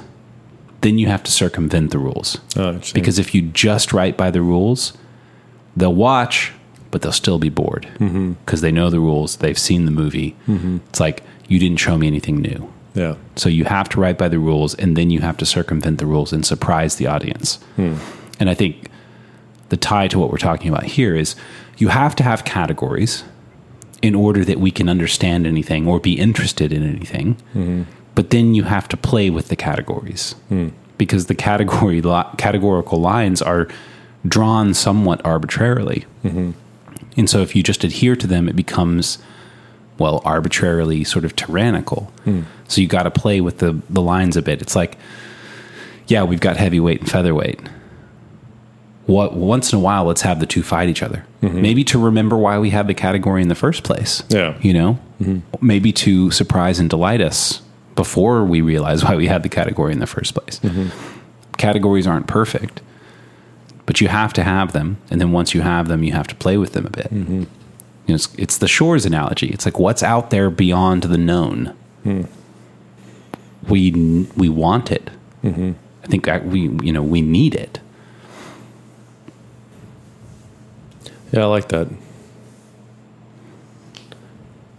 [0.82, 2.38] then you have to circumvent the rules.
[2.56, 2.80] Oh.
[2.94, 4.96] Because if you just write by the rules,
[5.76, 6.52] they'll watch,
[6.92, 8.32] but they'll still be bored mm-hmm.
[8.44, 9.38] because they know the rules.
[9.38, 10.36] They've seen the movie.
[10.46, 10.78] Mm-hmm.
[10.88, 12.72] It's like you didn't show me anything new.
[12.94, 15.98] Yeah, So you have to write by the rules, and then you have to circumvent
[15.98, 17.56] the rules and surprise the audience.
[17.76, 17.96] Hmm.
[18.38, 18.88] And I think
[19.68, 21.34] the tie to what we're talking about here is
[21.76, 23.24] you have to have categories
[24.00, 27.34] in order that we can understand anything or be interested in anything.
[27.54, 27.82] Mm-hmm.
[28.14, 30.68] But then you have to play with the categories hmm.
[30.96, 33.66] because the category li- categorical lines are
[34.26, 36.04] drawn somewhat arbitrarily.
[36.22, 36.52] Mm-hmm.
[37.16, 39.18] And so if you just adhere to them, it becomes
[39.98, 42.12] well arbitrarily sort of tyrannical.
[42.24, 42.42] Hmm.
[42.68, 44.62] So you got to play with the the lines a bit.
[44.62, 44.98] It's like
[46.06, 47.60] yeah, we've got heavyweight and featherweight.
[49.06, 51.26] What once in a while, let's have the two fight each other.
[51.42, 51.60] Mm-hmm.
[51.60, 54.22] Maybe to remember why we had the category in the first place.
[54.28, 54.56] Yeah.
[54.60, 55.40] you know, mm-hmm.
[55.66, 57.60] maybe to surprise and delight us
[57.96, 60.58] before we realize why we had the category in the first place.
[60.60, 60.88] Mm-hmm.
[61.58, 62.80] Categories aren't perfect,
[63.86, 66.34] but you have to have them, and then once you have them, you have to
[66.34, 67.10] play with them a bit.
[68.06, 69.48] You know, it's, it's the shores analogy.
[69.48, 71.74] It's like what's out there beyond the known.
[73.68, 75.10] We we want it.
[76.02, 77.80] I think that we you know we need it.
[81.32, 81.88] yeah, I like that.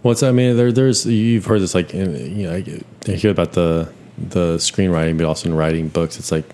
[0.02, 0.56] What's I mean?
[0.56, 5.18] There, there's you've heard this like you know I, I hear about the the screenwriting,
[5.18, 6.18] but also in writing books.
[6.18, 6.48] It's like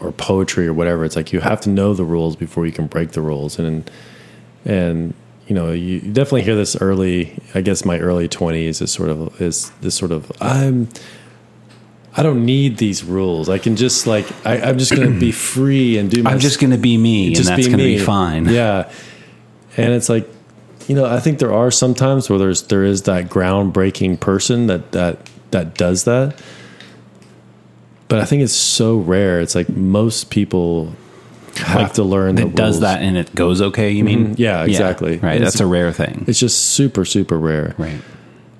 [0.00, 1.04] or poetry or whatever.
[1.04, 3.88] It's like you have to know the rules before you can break the rules, and
[4.64, 5.14] and
[5.46, 7.38] you know you definitely hear this early.
[7.54, 10.88] I guess my early twenties is sort of is this sort of I'm.
[12.14, 13.48] I don't need these rules.
[13.48, 16.22] I can just like I, I'm just going to be free and do.
[16.22, 17.96] My I'm just going to be me, and just that's be going to me.
[17.96, 18.46] be fine.
[18.46, 18.92] Yeah,
[19.76, 20.28] and it's like,
[20.88, 24.66] you know, I think there are some times where there's there is that groundbreaking person
[24.66, 26.38] that that that does that,
[28.08, 29.40] but I think it's so rare.
[29.40, 30.94] It's like most people
[31.56, 33.90] have to learn the that does that and it goes okay.
[33.90, 34.34] You mean?
[34.34, 34.38] Mhm.
[34.38, 35.18] Yeah, exactly.
[35.18, 35.36] right.
[35.36, 36.24] And That's a rare thing.
[36.26, 37.74] It's just super super rare.
[37.78, 38.00] Right.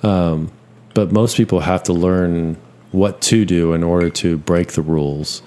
[0.02, 0.50] Um,
[0.94, 2.56] but most people have to learn
[2.90, 5.42] what to do in order to break the rules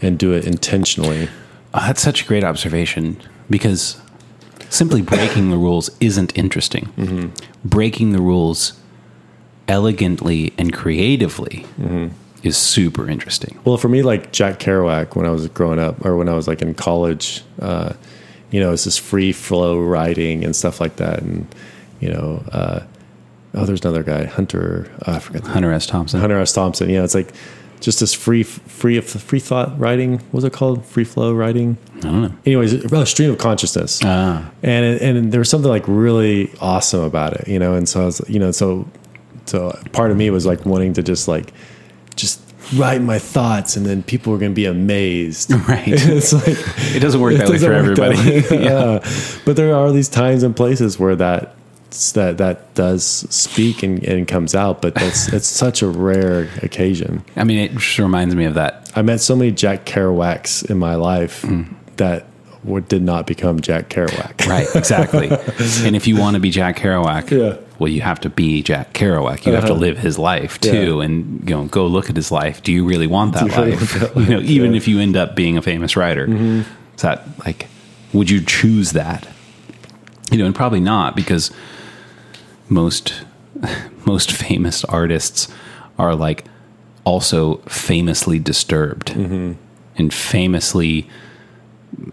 [0.00, 1.28] and do it intentionally.
[1.74, 3.20] Oh, that's such a great observation
[3.50, 4.00] because
[4.70, 6.86] simply breaking the rules isn't interesting.
[6.96, 7.28] Mm-hmm.
[7.68, 8.72] Breaking the rules
[9.68, 12.08] elegantly and creatively mm-hmm.
[12.46, 13.58] Is super interesting.
[13.64, 16.46] Well, for me, like Jack Kerouac, when I was growing up, or when I was
[16.48, 17.92] like in college, uh,
[18.50, 21.46] you know, it's this free flow writing and stuff like that, and
[22.00, 22.80] you know, uh,
[23.54, 25.86] oh, there's another guy, Hunter, uh, I forgot, the- Hunter S.
[25.86, 26.20] Thompson.
[26.20, 26.52] Hunter S.
[26.52, 26.88] Thompson.
[26.88, 27.32] You know, it's like
[27.80, 30.12] just this free, free, free thought writing.
[30.18, 30.84] What was it called?
[30.86, 31.76] Free flow writing.
[31.96, 32.32] I don't know.
[32.46, 37.34] Anyways, a stream of consciousness Ah, and and there was something like really awesome about
[37.34, 37.74] it, you know.
[37.74, 38.86] And so I was, you know, so
[39.46, 41.52] so part of me was like wanting to just like
[42.16, 42.40] just
[42.74, 45.52] write my thoughts, and then people are going to be amazed.
[45.66, 45.88] Right.
[45.88, 46.56] it's like
[46.94, 48.16] it doesn't work that way doesn't for everybody.
[48.16, 48.44] way.
[48.64, 48.98] yeah.
[49.44, 51.56] But there are these times and places where that
[52.14, 57.24] that that does speak and, and comes out, but that's it's such a rare occasion.
[57.34, 58.92] I mean, it just reminds me of that.
[58.94, 61.66] I met so many Jack Kerouacs in my life mm.
[61.96, 62.26] that
[62.62, 64.46] would, did not become Jack Kerouac.
[64.46, 65.28] Right, exactly.
[65.86, 67.65] and if you want to be Jack Kerouac, Yeah.
[67.78, 69.46] Well, you have to be Jack Kerouac.
[69.46, 69.80] You have to Uh-huh.
[69.80, 71.04] live his life too, Yeah.
[71.04, 72.62] and you know, go look at his life.
[72.62, 74.00] Do you really want that you really life?
[74.02, 74.50] want that you know, life?
[74.50, 74.76] even Yeah.
[74.78, 76.60] if you end up being a famous writer, mm-hmm.
[76.96, 77.68] is that like,
[78.12, 79.26] would you choose that?
[80.30, 81.50] You know, and probably not because
[82.68, 83.24] most
[84.06, 85.48] most famous artists
[85.98, 86.44] are like
[87.04, 89.52] also famously disturbed mm-hmm.
[89.96, 91.08] and famously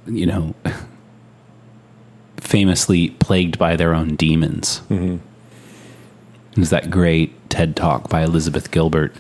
[0.06, 0.54] you know
[2.38, 5.18] famously plagued by their own demons mm-hmm.
[6.56, 9.14] There's that great ted talk by elizabeth gilbert.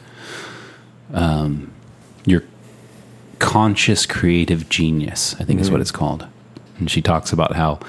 [1.13, 1.71] Um,
[2.25, 2.43] your
[3.39, 6.27] conscious creative genius i think is what it's called.
[6.79, 7.79] And she talks about how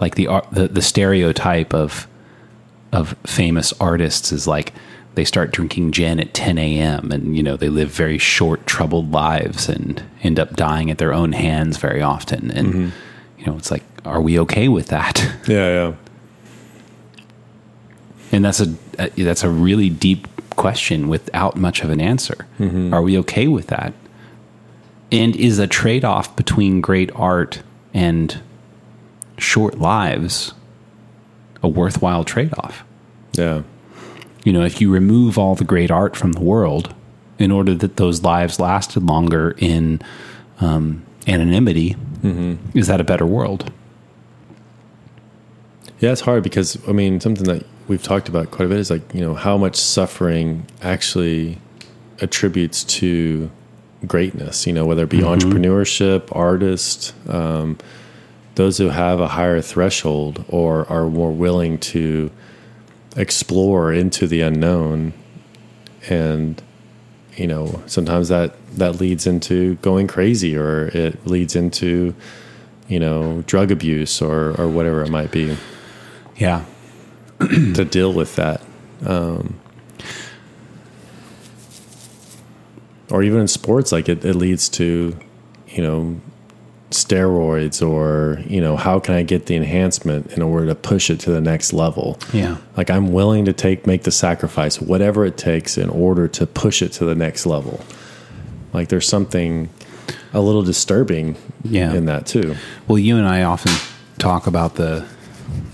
[0.00, 2.06] like the the, the stereotype of
[2.92, 4.72] of famous artists is like
[5.14, 7.12] they start drinking gin at 10 a.m.
[7.12, 11.12] and you know they live very short troubled lives and end up dying at their
[11.14, 12.50] own hands very often.
[12.50, 12.92] And
[13.38, 15.24] you know it's like are we okay with that?
[15.48, 15.94] Yeah, yeah.
[18.34, 20.26] And that's a, a that's a really deep
[20.56, 22.46] question without much of an answer.
[22.58, 22.92] Mm-hmm.
[22.92, 23.94] Are we okay with that?
[25.12, 27.62] And is a trade-off between great art
[27.92, 28.40] and
[29.38, 30.52] short lives
[31.62, 32.84] a worthwhile trade-off?
[33.34, 33.62] Yeah.
[34.44, 36.94] you know, if you remove all the great art from the world
[37.38, 40.00] in order that those lives lasted longer in
[40.60, 42.78] um, anonymity, mm-hmm.
[42.78, 43.72] is that a better world?
[45.98, 48.90] Yeah, it's hard because I mean something that we've talked about quite a bit is
[48.90, 51.58] like you know how much suffering actually
[52.20, 53.50] attributes to
[54.06, 54.66] greatness.
[54.66, 57.78] You know, whether it be entrepreneurship, artist, um,
[58.54, 62.30] those who have a higher threshold or are more willing to
[63.16, 65.12] explore into the unknown,
[66.08, 66.62] and
[67.36, 72.14] you know sometimes that that leads into going crazy or it leads into
[72.88, 75.56] you know drug abuse or or whatever it might be
[76.36, 76.64] Yeah.
[77.74, 78.62] To deal with that.
[79.06, 79.58] Um,
[83.10, 85.16] or even in sports, like it, it leads to,
[85.68, 86.20] you know,
[86.90, 91.20] steroids or, you know, how can I get the enhancement in order to push it
[91.20, 92.18] to the next level?
[92.32, 92.56] Yeah.
[92.76, 96.82] Like I'm willing to take, make the sacrifice, whatever it takes in order to push
[96.82, 97.84] it to the next level.
[98.72, 99.68] Like there's something
[100.32, 101.92] a little disturbing Yeah.
[101.92, 102.56] in that too.
[102.88, 103.72] Well, you and I often
[104.18, 105.06] talk about the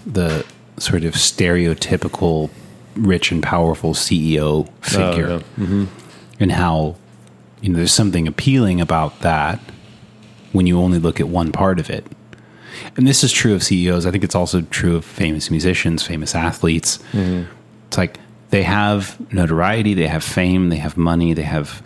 [0.07, 0.45] the
[0.81, 2.51] sort of stereotypical
[2.97, 5.65] rich and powerful CEO oh, figure Oh, yeah.
[5.65, 5.85] Mm-hmm.
[6.41, 6.97] and how
[7.61, 9.61] you know there's something appealing about that
[10.53, 12.05] when you only look at one part of it.
[12.97, 14.07] And this is true of CEOs.
[14.07, 16.99] I think it's also true of famous musicians, famous athletes.
[17.13, 17.53] Mm-hmm.
[17.87, 18.19] It's like
[18.49, 21.83] they have notoriety, they have fame, they have money, they have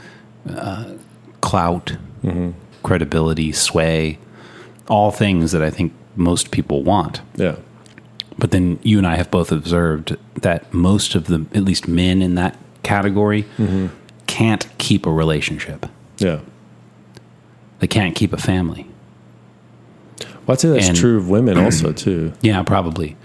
[0.48, 0.92] uh,
[1.40, 2.52] clout, mm-hmm.
[2.82, 4.18] credibility, sway,
[4.88, 7.20] all things that I think most people want.
[7.36, 7.56] Yeah.
[8.38, 12.20] But then you and I have both observed that most of the, at least men
[12.20, 13.86] in that category, mm-hmm.
[14.26, 15.86] can't keep a relationship.
[16.18, 16.40] Yeah.
[17.78, 18.88] They can't keep a family.
[20.46, 22.32] Well, I'd say that's And- true of women also too.
[22.40, 23.16] Yeah, probably.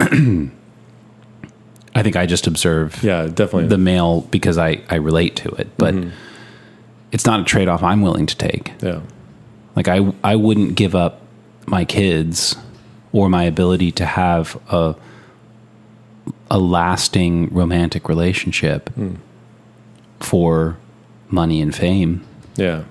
[0.00, 0.50] I
[2.02, 3.68] think I just observe Yeah, definitely.
[3.68, 6.10] the male because I, I relate to it, but mm-hmm.
[7.10, 8.72] it's not a trade off I'm willing to take.
[8.82, 9.00] yeah.
[9.74, 11.20] Like I I wouldn't give up
[11.66, 12.56] my kids
[13.12, 14.94] or my ability to have a
[16.50, 18.90] a lasting romantic relationship
[20.20, 20.76] for
[21.28, 22.24] money and fame.
[22.56, 22.84] Yeah.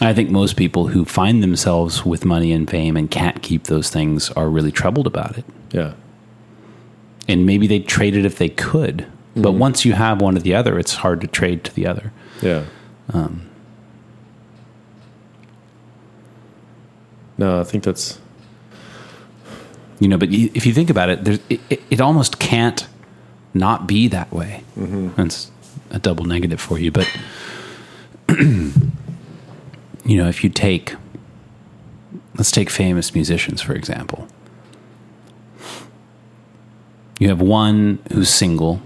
[0.00, 3.90] I think most people who find themselves with money and fame and can't keep those
[3.90, 5.44] things are really troubled about it.
[5.72, 5.92] Yeah.
[7.28, 9.06] and maybe they trade it if they could.
[9.34, 9.58] But Mm-hmm.
[9.58, 12.10] once you have one or the other, it's hard to trade to the other.
[12.42, 12.64] Yeah.
[13.12, 13.42] Um,
[17.36, 18.18] no, I think that's
[20.00, 22.86] You know, but you- if you think about it, there's, it, it, it almost can't
[23.54, 24.62] not be that way.
[24.78, 25.08] Mm-hmm.
[25.16, 25.50] That's
[25.90, 26.90] a double negative for you.
[26.92, 27.10] But,
[28.38, 28.72] you
[30.04, 30.94] know, if you take,
[32.36, 34.28] let's take famous musicians, for example.
[37.18, 38.80] You have one who's single,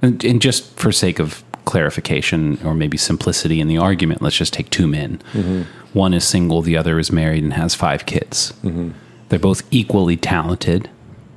[0.00, 4.52] and, and just for sake of clarification or maybe simplicity in the argument, let's just
[4.54, 5.20] take two men.
[5.32, 5.62] Mm-hmm.
[5.96, 8.52] One is single, the other is married and has five kids.
[8.62, 8.90] Mm-hmm.
[9.32, 10.90] They're both equally talented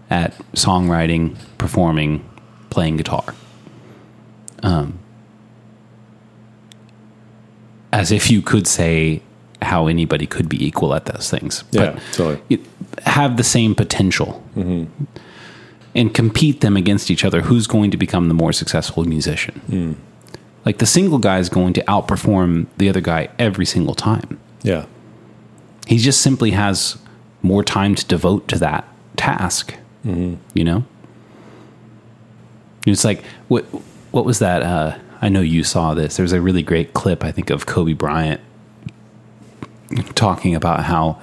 [0.09, 2.29] at songwriting, performing,
[2.69, 3.23] playing guitar.
[4.61, 4.99] Um,
[7.93, 9.21] as if you could say
[9.61, 11.63] how anybody could be equal at those things.
[11.71, 12.41] yeah, totally.
[12.49, 12.59] it,
[13.05, 14.43] have the same potential
[15.95, 17.39] and compete them against each other.
[17.39, 19.95] Who's going to become the more successful musician?
[20.65, 24.37] Like the single guy is going to outperform the other guy every single time.
[24.63, 24.85] Yeah.
[25.87, 26.97] He just simply has
[27.41, 29.75] more time to devote to that task.
[30.03, 30.83] You know,
[32.85, 33.63] it's like what
[34.11, 34.61] what was that?
[34.61, 36.17] Uh, I know you saw this.
[36.17, 38.41] There's a really great clip I think of Kobe Bryant
[40.15, 41.19] talking about how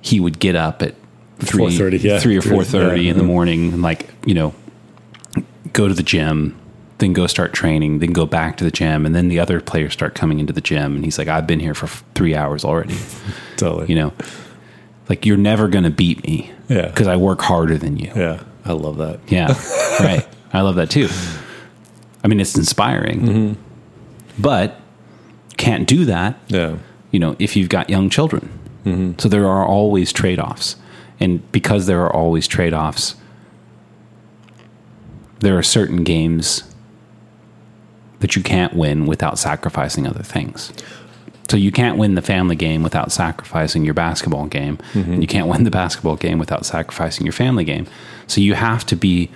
[0.00, 0.94] he would get up at
[1.40, 2.18] three, 4:30, yeah.
[2.20, 3.12] three or four thirty Yeah.
[3.12, 4.54] in the morning, and like you know,
[5.72, 6.54] go to the gym,
[6.98, 9.92] then go start training, then go back to the gym, and then the other players
[9.92, 12.96] start coming into the gym, and he's like, "I've been here for three hours already."
[13.56, 13.86] Totally.
[13.88, 14.12] you know,
[15.08, 16.86] like you're never gonna beat me, Yeah.
[16.88, 18.12] because I work harder than you.
[18.14, 18.42] Yeah.
[18.64, 19.20] I love that.
[19.28, 19.48] Yeah,
[20.00, 20.26] right.
[20.52, 21.08] I love that too.
[22.22, 23.52] I mean, it's inspiring, mm-hmm.
[24.42, 24.80] but
[25.56, 26.76] can't do that Yeah.
[27.10, 28.48] you know, if you've got young children.
[28.84, 29.12] Mm-hmm.
[29.18, 30.76] So there are always trade offs.
[31.20, 33.16] And because there are always trade offs,
[35.40, 36.62] there are certain games
[38.20, 40.72] that you can't win without sacrificing other things.
[41.50, 44.78] So you can't win the family game without sacrificing your basketball game.
[44.92, 45.12] Mm-hmm.
[45.14, 47.86] And you can't win the basketball game without sacrificing your family game.
[48.26, 49.30] So you have to be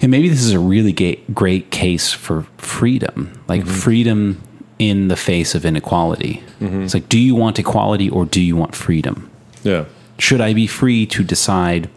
[0.00, 0.92] and maybe this is a really
[1.34, 3.70] great case for freedom, like mm-hmm.
[3.70, 4.42] freedom
[4.78, 6.42] in the face of inequality.
[6.60, 6.82] Mm-hmm.
[6.82, 9.28] It's like, do you want equality or do you want freedom?
[9.64, 9.86] Yeah.
[10.18, 11.90] Should I be free to decide?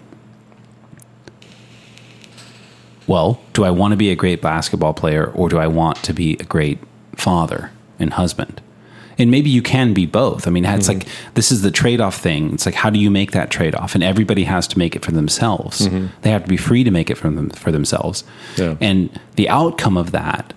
[3.06, 6.14] Well, do I want to be a great basketball player or do I want to
[6.14, 6.80] be a great
[7.16, 8.62] father and husband?
[9.22, 10.48] And maybe you can be both.
[10.48, 11.00] I mean, it's mm-hmm.
[11.00, 12.54] like this is the trade off thing.
[12.54, 13.94] It's like, how do you make that trade off?
[13.94, 15.82] And everybody has to make it for themselves.
[15.82, 16.08] Mm-hmm.
[16.24, 18.24] They have to be free to make it for, them, for themselves.
[18.58, 18.78] Yeah.
[18.82, 20.54] And the outcome of that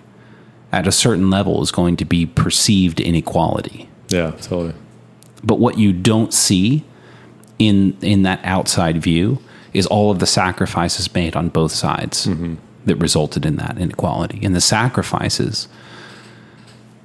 [0.71, 3.87] at a certain level is going to be perceived inequality.
[4.09, 4.31] Yeah.
[4.31, 4.73] Totally.
[5.43, 6.83] But what you don't see
[7.59, 9.39] in in that outside view
[9.73, 12.55] is all of the sacrifices made on both sides mm-hmm.
[12.85, 14.39] that resulted in that inequality.
[14.43, 15.67] And the sacrifices,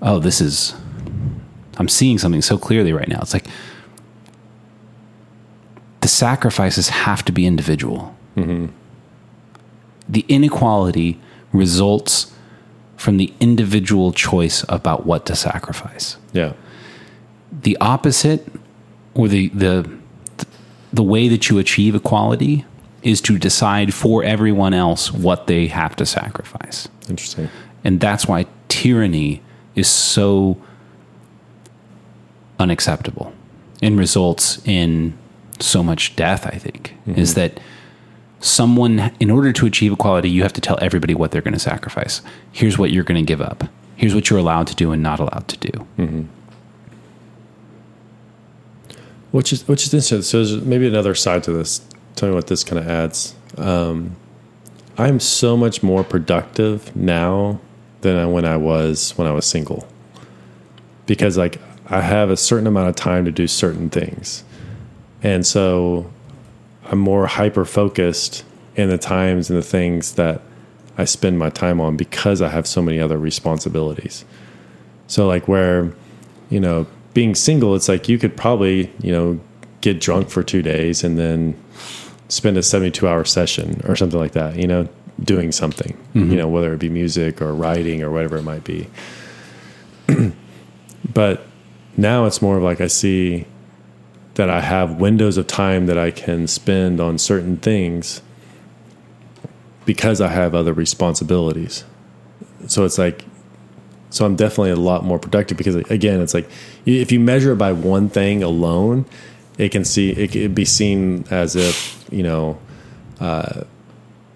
[0.00, 0.74] oh, this is
[1.81, 3.18] I'm seeing something so clearly right now.
[3.22, 3.47] It's like
[6.01, 8.14] the sacrifices have to be individual.
[8.37, 8.66] Mm-hmm.
[10.09, 11.20] The inequality
[11.53, 12.33] results
[12.97, 16.53] from the individual choice about what to sacrifice Yeah.
[17.51, 18.47] the opposite
[19.14, 19.91] or the the
[20.93, 22.64] the way that you achieve equality
[23.03, 27.49] is to decide for everyone else what they have to sacrifice Interesting.
[27.85, 29.41] and that's why tyranny
[29.74, 30.57] is so
[32.61, 33.32] unacceptable
[33.82, 35.16] and results in
[35.58, 37.58] so much death i think is that
[38.40, 41.58] someone in order to achieve equality you have to tell everybody what they're going to
[41.61, 43.64] sacrifice here's what you're going to give up
[43.96, 45.86] here's what you're allowed to do and not allowed to do
[49.32, 50.22] Which is which is interesting.
[50.22, 51.80] So there's maybe another side to this.
[52.16, 53.34] Tell me what this kind of adds.
[53.56, 54.16] Um,
[54.98, 57.61] I'm so much more productive now
[58.00, 59.86] than I- when I was when I was single,
[61.06, 61.61] because like
[61.91, 64.45] I have a certain amount of time to do certain things,
[65.22, 66.11] and so
[66.84, 68.45] I'm more hyper focused
[68.76, 70.41] in the times and the things that
[70.97, 74.24] I spend my time on because I have so many other responsibilities.
[75.09, 75.93] So like where
[76.51, 79.41] you know, being single, it's like you could probably, you know,
[79.80, 81.57] get drunk for two days and then
[82.28, 84.88] spend a 72 hour session or something like that, you know,
[85.22, 86.36] doing something, you mm-hmm.
[86.36, 88.88] know, whether it be music or writing or whatever it might be.
[91.14, 91.47] but
[92.01, 93.46] now it's more of like I see
[94.34, 98.22] that I have windows of time that I can spend on certain things
[99.84, 101.84] because I have other responsibilities.
[102.66, 103.24] So it's like
[104.11, 106.48] so I'm definitely a lot more productive because again, it's like
[106.84, 109.05] if you measure it by one thing alone,
[109.59, 112.59] it can see it can be seen as if you know
[113.20, 113.64] uh,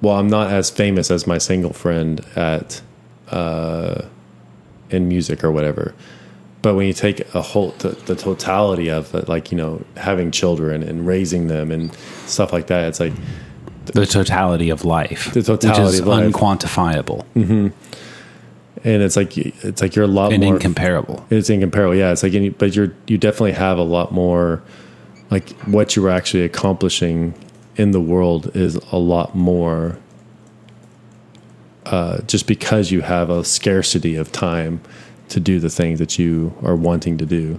[0.02, 2.82] well, I'm not as famous as my single friend at
[3.30, 4.02] uh,
[4.90, 5.94] in music or whatever.
[6.64, 10.30] But when you take a whole the, the totality of it, like you know having
[10.30, 11.94] children and raising them and
[12.26, 13.12] stuff like that, it's like
[13.84, 15.32] The totality of life.
[15.34, 16.32] The totality which is of life.
[16.32, 17.24] unquantifiable
[18.84, 21.26] and it's like it's like you're a lot more and more incomparable.
[21.30, 22.12] It's incomparable, yeah.
[22.12, 24.62] It's like, any, but you're you definitely have a lot more,
[25.30, 27.34] like what you were actually accomplishing
[27.76, 29.98] in the world is a lot more.
[31.86, 34.80] Uh, just because you have a scarcity of time
[35.28, 37.58] to do the things that you are wanting to do,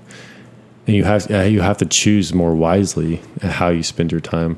[0.87, 4.57] and you have uh, you have to choose more wisely how you spend your time.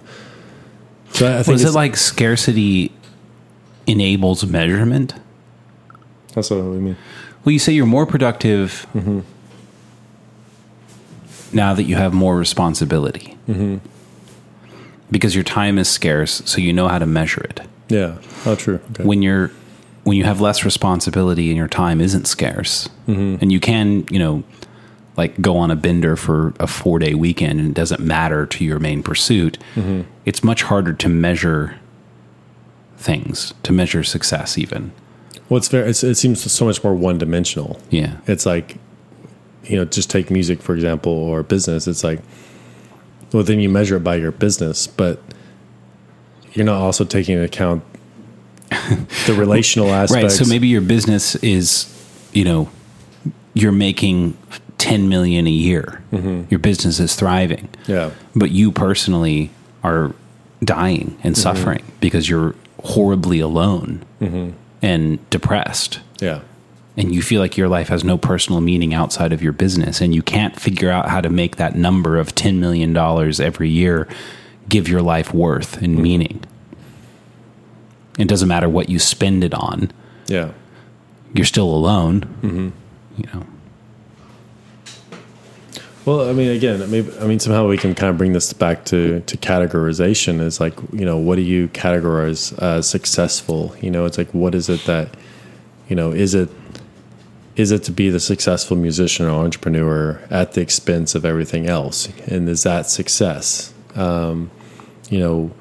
[1.11, 2.91] So I think Was it like scarcity
[3.85, 5.13] enables measurement?
[6.33, 6.97] that's what I mean.
[7.43, 8.85] Well, you say you're more productive
[11.53, 13.37] now that you have more responsibility.
[15.09, 17.61] Because your time is scarce, so you know how to measure it.
[17.87, 18.17] Yeah.
[18.45, 18.81] Oh, true.
[18.91, 19.05] Okay.
[19.05, 19.51] When you're
[20.07, 23.35] when you have less responsibility and your time isn't scarce, mm-hmm.
[23.41, 24.41] and you can, you know,
[25.17, 28.63] like go on a bender for a four day weekend and it doesn't matter to
[28.63, 30.09] your main pursuit, mm-hmm.
[30.23, 31.77] it's much harder to measure
[32.95, 34.93] things, to measure success, even.
[35.49, 35.89] well, it's very.
[35.89, 37.77] It's, it seems so much more one dimensional.
[37.89, 38.15] Yeah.
[38.27, 38.77] it's like
[39.65, 42.21] you know just take music for example or business it's like
[43.33, 45.21] well then you measure it by your business but
[46.53, 47.83] you're not also taking into account
[48.69, 50.23] the relational aspect.
[50.23, 50.31] Right.
[50.31, 51.93] So maybe your business is,
[52.33, 52.69] you know,
[53.53, 54.37] you're making
[54.77, 56.03] 10 million a year.
[56.11, 56.43] Mm-hmm.
[56.49, 57.69] Your business is thriving.
[57.87, 59.49] yeah But you personally
[59.83, 60.13] are
[60.63, 61.41] dying and mm-hmm.
[61.41, 64.51] suffering because you're horribly alone mm-hmm.
[64.81, 65.99] and depressed.
[66.19, 66.41] yeah
[66.95, 70.13] And you feel like your life has no personal meaning outside of your business, and
[70.13, 74.07] you can't figure out how to make that number of $10 million every year
[74.69, 76.43] give your life worth and meaning.
[78.17, 79.91] It doesn't matter what you spend it on,
[80.27, 80.51] yeah.
[81.33, 82.23] You're still alone.
[83.17, 83.45] You know,
[86.07, 88.85] well i mean again maybe i mean somehow we can kind of bring this back
[88.85, 93.75] to to categorization is like you know what do you categorize as successful?
[93.81, 95.15] You know it's like what is it that
[95.89, 96.49] you know is it
[97.57, 102.07] is it to be the successful musician or entrepreneur at the expense of everything else?
[102.27, 103.73] And is that success?
[103.95, 104.51] Um,
[105.09, 105.51] you know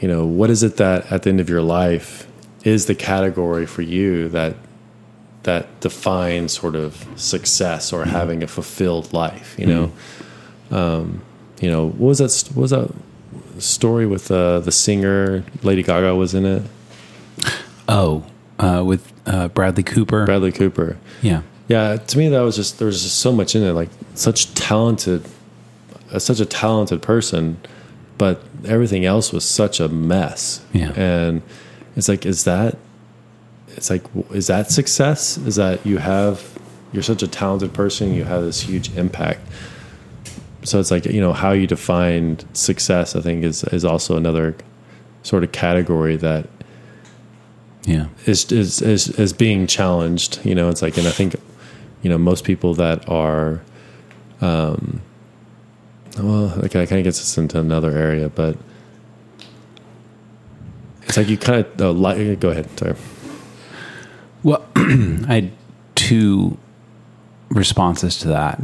[0.00, 2.26] you know what is it that at the end of your life
[2.64, 4.56] is the category for you that
[5.44, 9.92] that defines sort of success or having a fulfilled life you know?
[10.70, 11.22] Um,
[11.60, 12.90] you know what was that what was that
[13.58, 16.62] story with uh, the singer lady gaga was in it?
[17.88, 18.24] Oh,
[18.58, 20.24] uh, with uh, Bradley Cooper.
[20.26, 20.96] bradley cooper.
[21.22, 21.42] Yeah.
[21.68, 24.52] Yeah, to me that was just there was just so much in it, like such
[24.54, 25.24] talented,
[26.12, 27.58] uh, such a talented person,
[28.18, 30.64] but everything else was such a mess.
[30.72, 30.92] Yeah.
[30.96, 31.42] and
[31.96, 32.76] it's like, is that,
[33.76, 34.02] it's like,
[34.32, 35.36] is that success?
[35.38, 36.58] Is that you have,
[36.92, 39.40] you're such a talented person, you have this huge impact.
[40.62, 43.14] So it's like you know how you define success.
[43.14, 44.56] I think is is also another
[45.22, 46.48] sort of category that
[47.84, 48.06] Yeah.
[48.24, 50.40] is is is is being challenged.
[50.42, 51.36] You know, it's like, and I think,
[52.02, 53.60] you know, most people that are,
[54.40, 55.02] um,
[56.18, 58.56] well, okay, that kind of gets us into another area, but
[61.02, 62.68] it's like you kind of uh, li- go ahead.
[62.78, 62.94] Sorry.
[64.42, 65.52] Well, I had
[65.94, 66.58] two
[67.48, 68.60] responses to that.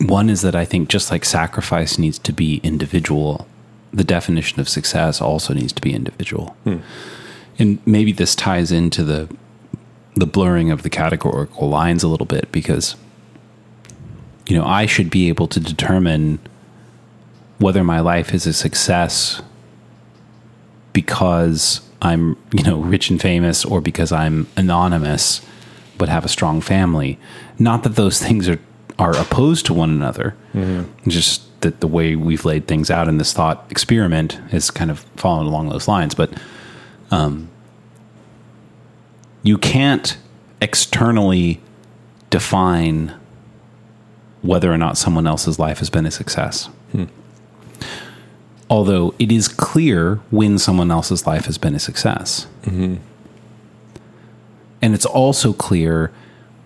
[0.00, 3.46] One is that I think just like sacrifice needs to be individual,
[3.92, 6.56] the definition of success also needs to be individual.
[7.58, 9.28] And maybe this ties into the
[10.14, 12.96] the blurring of the categorical lines a little bit because
[14.46, 16.38] you know, I should be able to determine
[17.58, 19.40] whether my life is a success
[20.92, 25.40] because I'm, you know, rich and famous or because I'm anonymous
[25.98, 27.18] but have a strong family.
[27.58, 28.58] Not that those things are
[28.98, 30.34] are opposed to one another.
[31.08, 35.00] Just that the way we've laid things out in this thought experiment is kind of
[35.16, 36.14] following along those lines.
[36.14, 36.32] But
[37.10, 37.48] um,
[39.42, 40.16] you can't
[40.60, 41.60] externally
[42.30, 43.14] define
[44.42, 46.66] whether or not someone else's life has been a success.
[46.92, 47.04] Hmm.
[48.68, 52.46] Although it is clear when someone else's life has been a success.
[52.62, 52.96] Mm-hmm.
[54.80, 56.10] And it's also clear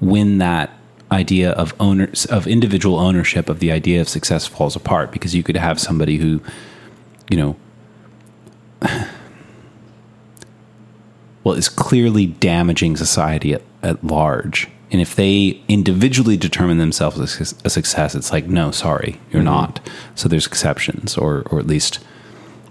[0.01, 0.71] when that
[1.13, 5.43] idea of owners of individual ownership of the idea of success falls apart because you
[5.43, 6.41] could have somebody who,
[7.31, 7.57] you know,
[11.45, 14.69] well, is clearly damaging society at, at large.
[14.97, 19.79] And if they individually determine themselves as a success, it's like, no, sorry, you're not.
[20.15, 21.99] So there's exceptions, or or at least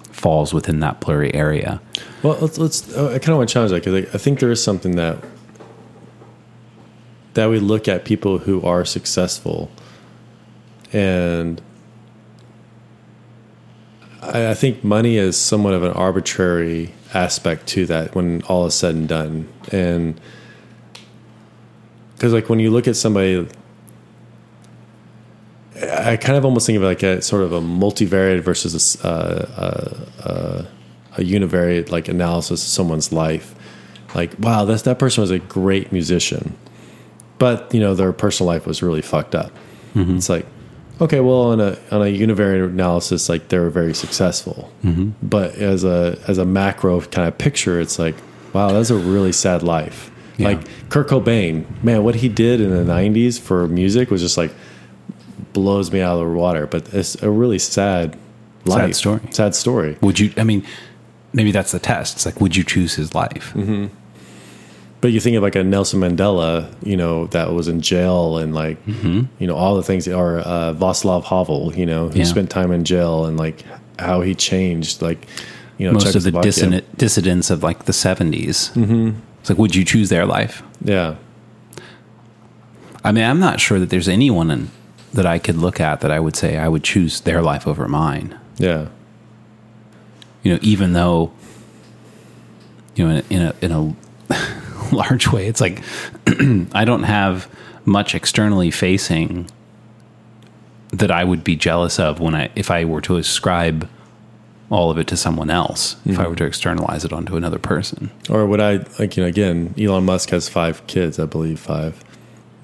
[0.06, 1.80] falls within that blurry area.
[2.24, 2.58] Well, let's.
[2.58, 4.64] let's uh, I kind of want to challenge that because I, I think there is
[4.64, 5.24] something that
[7.36, 9.70] that we look at people who are successful,
[10.92, 11.62] and
[14.24, 18.74] I, I think money is somewhat of an arbitrary aspect to that when all is
[18.74, 20.20] said and done, and
[22.16, 23.48] because like when you look at somebody.
[25.78, 29.08] I kind of almost think of it like a sort of a multivariate versus a,
[29.08, 30.66] uh, uh,
[31.18, 33.54] a univariate like analysis of someone's life.
[34.16, 36.56] Like, wow, that's that person was a great musician,
[37.40, 39.52] but you know their personal life was really fucked up.
[40.16, 40.46] It's like,
[41.02, 44.72] okay, well, on a on a univariate analysis, like they were very successful,
[45.22, 48.16] but as a as a macro kind of picture, it's like,
[48.54, 50.10] wow, that's a really sad life.
[50.38, 50.50] Yeah.
[50.50, 54.52] Like Kurt Cobain, man, what he did in the '90s for music was just like
[55.54, 56.68] blows me out of the water.
[56.68, 58.18] But it's a really sad
[58.66, 59.20] life, sad story.
[59.32, 59.98] Sad story.
[60.02, 60.34] Would you?
[60.38, 60.64] I mean,
[61.34, 62.16] maybe that's the test.
[62.16, 63.56] It's like, would you choose his life?
[65.02, 68.56] But you think of like a Nelson Mandela, you know, that was in jail and
[68.56, 72.26] like, you know, all the things, or uh, Václav Havel, you know, who Yeah.
[72.26, 73.64] spent time in jail and like
[74.00, 75.28] how he changed, like,
[75.78, 76.32] you know, Most of the
[76.98, 78.72] dissidents of like the 70s.
[78.74, 79.12] Mm-hmm.
[79.46, 80.64] It's like, would you choose their life?
[80.84, 81.18] Yeah.
[83.04, 84.72] I mean, I'm not sure that there's anyone in,
[85.14, 87.88] that I could look at that I would say I would choose their life over
[87.88, 88.40] mine.
[88.58, 88.88] Yeah.
[90.42, 91.32] You know, even though,
[92.96, 93.96] you know, in a, in a, in
[94.92, 95.84] a large way, it's like
[96.74, 97.48] I don't have
[97.86, 99.48] much externally facing
[100.90, 103.88] that I would be jealous of when I, if I were to ascribe
[104.70, 106.30] all of it to someone else, if I hmm.
[106.30, 108.10] were to externalize it onto another person.
[108.30, 112.04] Or would I, like, you know, again, Elon Musk has five kids, I believe five.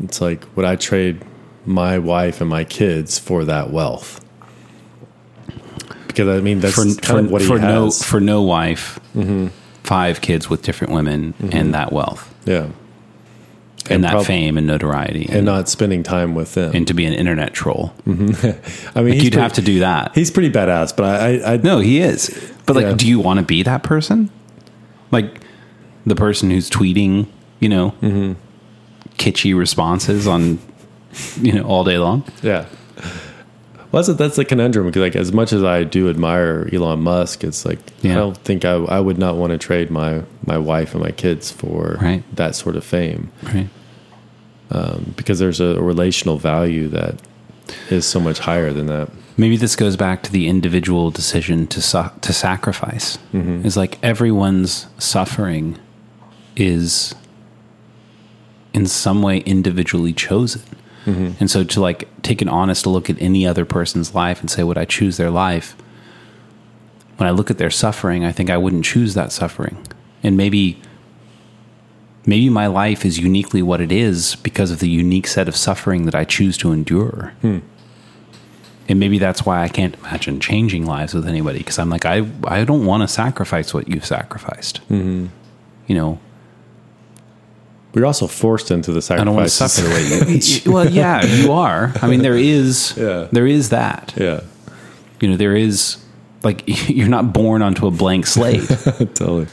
[0.04, 1.24] It's like, would I trade
[1.66, 4.24] my wife and my kids for that wealth?
[6.08, 8.04] Because I mean, that's for, kind for, of what he for no has.
[8.04, 9.48] for no wife, mm-hmm.
[9.84, 11.56] five kids with different women, mm-hmm.
[11.56, 12.68] and that wealth, yeah.
[13.86, 16.72] And, And that prob- fame and notoriety, and, And not spending time with them.
[16.76, 17.94] and to be an internet troll.
[18.08, 20.12] I mean, he's You'd pretty- have to do that.
[20.16, 22.30] He's pretty badass, but I, I, I No, he is.
[22.66, 22.94] But like, Yeah.
[22.96, 24.30] do you want to be that person?
[25.12, 25.42] Like
[26.06, 27.28] the person who's tweeting,
[27.60, 28.34] you know, Mm-hmm.
[29.18, 30.60] kitschy responses on,
[31.42, 32.24] you know, all day long.
[32.42, 32.66] yeah.
[33.92, 37.02] Well, that's a, that's the conundrum because, like, as much as I do admire Elon
[37.02, 38.14] Musk, it's like Yeah.
[38.14, 41.12] I don't think I, I would not want to trade my my wife and my
[41.12, 42.24] kids for Right.
[42.36, 43.68] that sort of fame Right.
[44.72, 47.22] Um, because there's a, relational value that
[47.90, 49.10] is so much higher than that.
[49.38, 53.18] Maybe this goes back to the individual decision to sa- to sacrifice.
[53.34, 53.66] Mm-hmm.
[53.66, 55.78] It's like everyone's suffering
[56.56, 57.14] is
[58.74, 60.62] in some way individually chosen.
[61.40, 64.64] And so to like take an honest look at any other person's life and say
[64.64, 65.76] would I choose their life?
[67.18, 69.78] When I look at their suffering, I think I wouldn't choose that suffering.
[70.24, 70.82] And maybe
[72.26, 76.06] maybe my life is uniquely what it is because of the unique set of suffering
[76.06, 77.34] that I choose to endure.
[78.88, 82.28] And maybe that's why I can't imagine changing lives with anybody because I'm like, I,
[82.44, 84.82] I don't want to sacrifice what you've sacrificed.
[84.90, 85.28] Mm-hmm.
[85.88, 86.20] You know,
[87.94, 89.22] We're also forced into the sacrifice.
[89.22, 90.72] I don't want to suffer the way you.
[90.72, 91.92] well, yeah, you are.
[92.02, 93.28] I mean, there is, Yeah.
[93.32, 94.14] there is that.
[94.18, 94.42] yeah,
[95.20, 95.98] You know, there is
[96.44, 98.64] like you're not born onto a blank slate.
[99.16, 99.48] totally.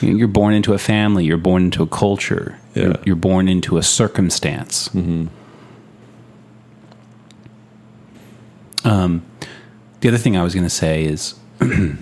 [0.00, 1.24] you're born into a family.
[1.24, 2.58] You're born into a culture.
[2.74, 2.96] You're, Yeah.
[3.04, 4.90] you're born into a circumstance.
[8.84, 9.22] Um,
[10.00, 11.34] the other thing I was going to say is.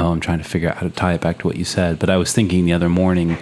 [0.00, 1.98] Oh, I'm trying to figure out how to tie it back to what you said.
[1.98, 3.38] But I was thinking the other morning,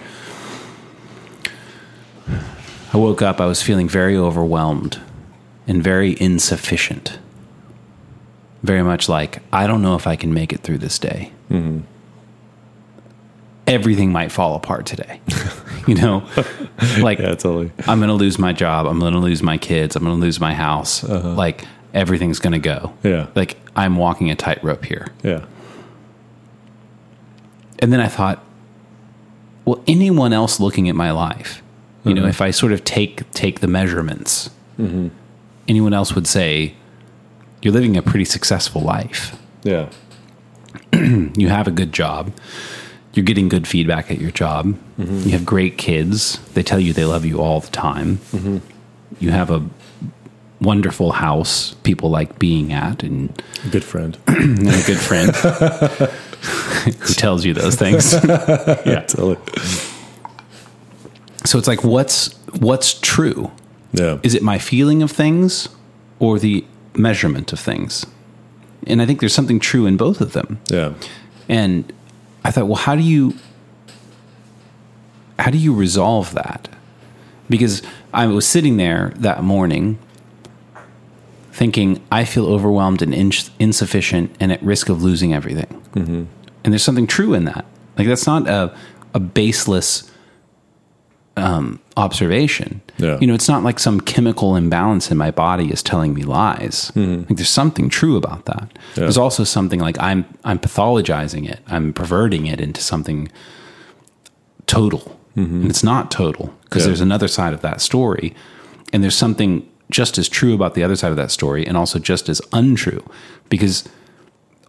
[2.93, 4.99] I woke up, I was feeling very overwhelmed
[5.67, 7.17] and very insufficient.
[8.61, 11.31] Very much like, I don't know if I can make it through this day.
[11.49, 11.79] Mm-hmm.
[13.65, 15.21] Everything might fall apart today.
[15.87, 16.27] you know?
[16.99, 17.71] Like, Yeah, totally.
[17.87, 18.87] I'm going to lose my job.
[18.87, 19.95] I'm going to lose my kids.
[19.95, 21.03] I'm going to lose my house.
[21.03, 21.33] Uh-huh.
[21.33, 22.93] Like, everything's going to go.
[23.03, 23.27] Yeah.
[23.35, 25.07] Like, I'm walking a tightrope here.
[25.23, 25.45] Yeah,
[27.83, 28.41] And then I thought,
[29.65, 31.61] well, anyone else looking at my life,
[32.05, 32.29] you know, mm-hmm.
[32.29, 35.09] if I sort of take take the measurements, mm-hmm.
[35.67, 36.75] anyone else would say,
[37.61, 39.37] you're living a pretty successful life.
[39.63, 39.89] yeah,
[40.93, 42.31] You have a good job.
[43.11, 44.77] You're getting good feedback at your job.
[44.97, 45.19] Mm-hmm.
[45.25, 46.39] You have great kids.
[46.53, 48.19] They tell you they love you all the time.
[49.19, 49.61] You have a
[50.61, 54.17] wonderful house people like being at and good friend.
[54.27, 55.35] and a good friend
[56.99, 58.13] who tells you those things.
[58.23, 59.37] yeah, totally.
[61.45, 63.51] So it's like what's what's true?
[63.93, 65.69] Yeah, Is it my feeling of things
[66.19, 66.65] or the
[66.95, 68.05] measurement of things.
[68.85, 70.59] And I think there's something true in both of them.
[70.69, 70.93] Yeah.
[71.49, 71.91] And
[72.43, 73.35] I thought, well, how do you
[75.39, 76.69] how do you resolve that?
[77.49, 77.81] Because
[78.13, 79.97] I was sitting there that morning
[81.51, 85.81] thinking, I feel overwhelmed and ins- insufficient and at risk of losing everything.
[85.93, 86.23] Mm-hmm.
[86.63, 87.65] And there's something true in that.
[87.97, 88.75] Like that's not a
[89.13, 90.09] a baseless
[91.35, 92.81] um, observation.
[92.97, 93.17] Yeah.
[93.19, 96.91] You know, it's not like some chemical imbalance in my body is telling me lies.
[96.95, 98.77] Like there's something true about that.
[98.95, 101.59] There's also something like I'm I'm pathologizing it.
[101.67, 103.29] I'm perverting it into something
[104.65, 105.19] total.
[105.35, 106.87] And it's not total because Yeah.
[106.89, 108.35] there's another side of that story.
[108.91, 111.97] And there's something just as true about the other side of that story and also
[111.97, 113.03] just as untrue
[113.49, 113.83] because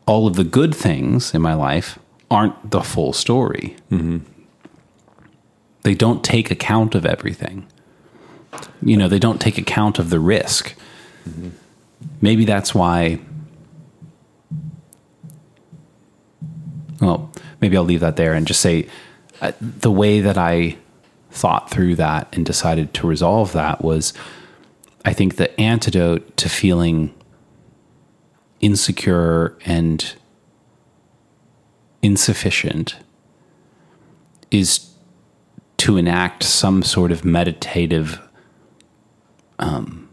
[0.06, 1.98] all of the good things in my life
[2.30, 3.76] aren't the full story.
[5.82, 7.66] They don't take account of everything.
[8.82, 10.74] You know, they don't take account of the risk.
[12.20, 13.18] Maybe that's why.
[17.00, 17.30] Well,
[17.60, 18.88] maybe I'll leave that there and just say
[19.42, 20.78] uh, the way that I
[21.30, 24.14] thought through that and decided to resolve that was
[25.04, 27.12] I think the antidote to feeling
[28.64, 30.14] insecure and
[32.00, 32.96] insufficient
[34.50, 34.90] is
[35.76, 38.18] to enact some sort of meditative
[39.58, 40.08] um,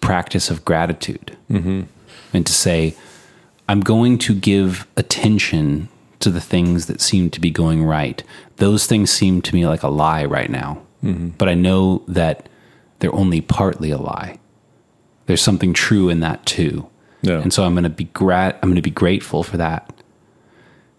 [0.00, 1.36] practice of gratitude
[2.32, 2.96] and to say,
[3.68, 5.88] I'm going to give attention
[6.18, 8.20] to the things that seem to be going right.
[8.56, 10.82] Those things seem to me like a lie right now,
[11.38, 12.48] but I know that
[12.98, 14.38] they're only partly a lie.
[15.30, 16.90] There's something true in that too.
[17.22, 17.40] Yeah.
[17.40, 19.94] And so I'm going to be grat I'm going to be grateful for that.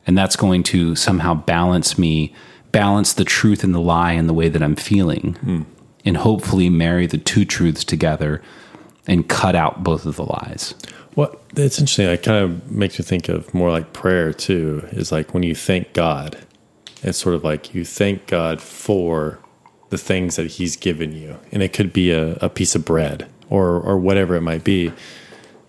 [0.08, 2.34] And that's going to somehow balance me,
[2.72, 5.34] balance the truth and the lie in the way that I'm feeling.
[5.42, 5.62] Hmm.
[6.06, 8.42] And hopefully marry the two truths together
[9.06, 10.76] and cut out both of the lies.
[11.18, 12.08] Well, it's interesting.
[12.08, 14.88] It kind of makes me think of more like prayer too.
[14.94, 16.38] Is like when you thank God,
[17.04, 19.40] it's sort of like you thank God for
[19.90, 23.30] the things that He's given you, and it could be a, a piece of bread
[23.52, 24.92] or or whatever it might be,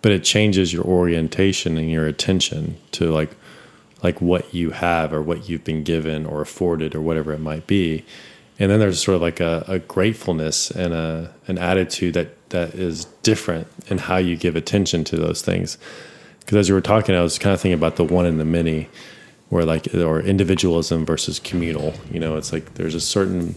[0.00, 3.36] but it changes your orientation and your attention to like
[4.02, 7.66] like what you have or what you've been given or afforded or whatever it might
[7.66, 8.04] be.
[8.58, 12.74] And then there's sort of like a, a gratefulness and a an attitude that that
[12.74, 15.76] is different in how you give attention to those things.
[16.40, 18.44] Because as you were talking, I was kind of thinking about the one and the
[18.44, 18.88] many,
[19.48, 21.94] where like or individualism versus communal.
[22.10, 23.56] You know, it's like there's a certain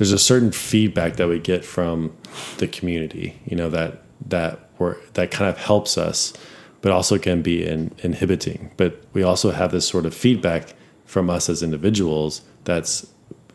[0.00, 2.16] there's a certain feedback that we get from
[2.56, 3.38] the community.
[3.44, 6.32] You know that that were that kind of helps us,
[6.80, 8.70] but also can be in, inhibiting.
[8.78, 10.74] But we also have this sort of feedback
[11.04, 13.06] from us as individuals that's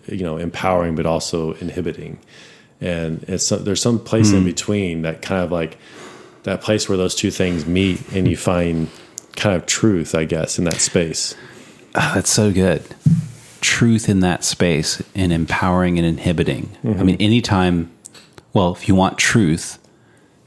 [0.06, 2.20] you know empowering but also inhibiting
[2.80, 5.80] and it's there's some place in between that kind of like
[6.44, 8.88] that place where those two things meet and you find
[9.36, 11.34] kind of truth i guess in that space
[11.98, 12.84] Ah, that's so good.
[13.66, 16.70] Truth in that space and empowering and inhibiting.
[16.84, 17.06] I mm-hmm.
[17.06, 17.92] mean, anytime,
[18.54, 19.80] well, if you want truth,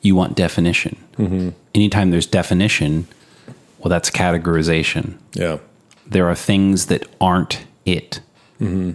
[0.02, 0.96] you want definition.
[1.16, 1.48] Mm-hmm.
[1.74, 3.08] Anytime there's definition,
[3.78, 5.18] well, that's categorization.
[5.34, 5.58] yeah
[6.06, 8.20] There are things that aren't it.
[8.60, 8.92] Mm-hmm.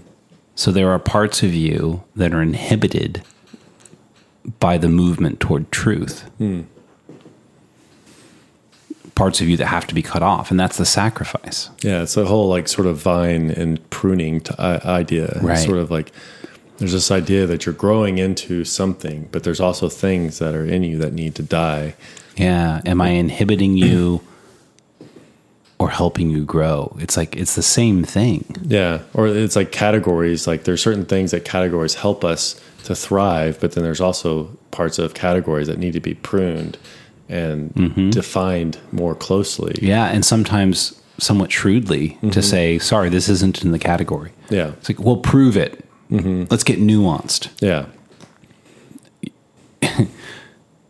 [0.56, 3.24] So there are parts of you that are inhibited
[4.60, 6.30] by the movement toward truth.
[6.40, 6.66] Mm.
[9.16, 11.70] Parts of you that have to be cut off, and that's the sacrifice.
[11.84, 15.58] yeah it's a whole like sort of vine and pruning t- i- idea It's Right.
[15.58, 16.12] sort of like
[16.80, 20.82] there's this idea that you're growing into something but there's also things that are in
[20.84, 21.94] you that need to die
[22.38, 22.82] Yeah.
[22.86, 24.22] Am I inhibiting you
[25.80, 26.96] or helping you grow?
[27.00, 28.44] It's like it's the same thing.
[28.66, 30.48] Yeah, or it's like categories.
[30.48, 34.98] Like there's certain things that categories help us to thrive, but then there's also parts
[35.00, 36.78] of categories that need to be pruned
[37.30, 38.10] and mm-hmm.
[38.10, 39.76] defined more closely.
[39.82, 40.06] Yeah.
[40.08, 42.42] And sometimes somewhat shrewdly to mm-hmm.
[42.42, 44.32] say, sorry, this isn't in the category.
[44.50, 45.86] Yeah, It's like, well, prove it.
[46.12, 46.46] Mm-hmm.
[46.50, 47.50] Let's get nuanced.
[47.62, 47.86] yeah,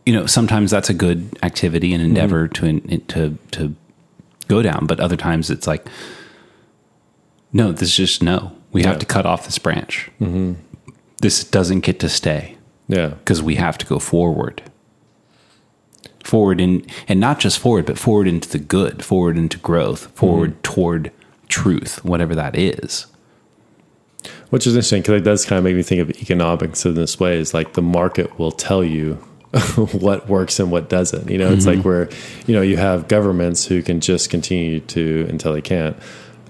[0.06, 3.74] You know, sometimes that's a good activity and endeavor to in, to to
[4.48, 5.86] go down, but other times it's like,
[7.54, 8.52] no, this is just no.
[8.70, 10.10] We have to cut off this branch.
[11.22, 12.58] This doesn't get to stay.
[12.88, 14.62] yeah, because we have to go forward
[16.24, 20.60] forward in and not just forward but forward into the good forward into growth forward
[20.62, 21.10] toward
[21.48, 23.06] truth whatever that is
[24.50, 27.20] Which is interesting because it does kind of make me think of economics in this
[27.20, 27.38] way.
[27.38, 29.14] Is like the market will tell you
[30.00, 31.28] what works and what doesn't.
[31.30, 32.08] You know, it's like where
[32.46, 35.96] you know you have governments who can just continue to until they can't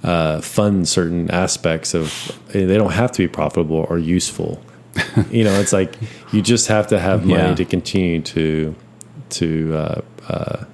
[0.03, 2.39] uh, fund certain aspects of.
[2.53, 4.63] They don't have to be profitable or useful.
[5.31, 5.97] you know, it's like
[6.33, 7.55] you just have to have money Yeah.
[7.57, 8.75] to continue to
[9.35, 10.65] to uh, uh,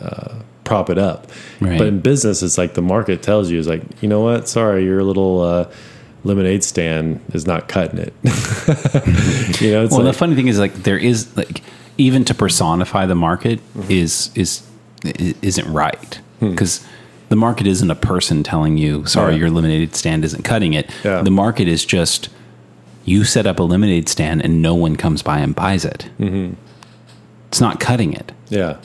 [0.00, 1.26] uh, prop it up.
[1.60, 1.78] Right.
[1.78, 4.48] But in business, it's like the market tells you is like, you know what?
[4.48, 5.70] Sorry, your little uh,
[6.24, 8.12] lemonade stand is not cutting it.
[9.60, 11.62] you know, it's well, like, the funny thing is, like, there is like
[11.96, 13.90] even to personify the market Mm-hmm.
[13.90, 14.62] is is
[15.42, 16.50] isn't right Hmm.
[16.50, 16.84] because
[17.28, 19.40] the market isn't a person telling you, "Sorry, Yeah.
[19.40, 21.22] your lemonade stand isn't cutting it." Yeah.
[21.22, 22.28] The market is just
[23.04, 26.08] you set up a lemonade stand and no one comes by and buys it.
[26.20, 26.54] Mm-hmm.
[27.48, 28.32] It's not cutting it.
[28.48, 28.76] yeah,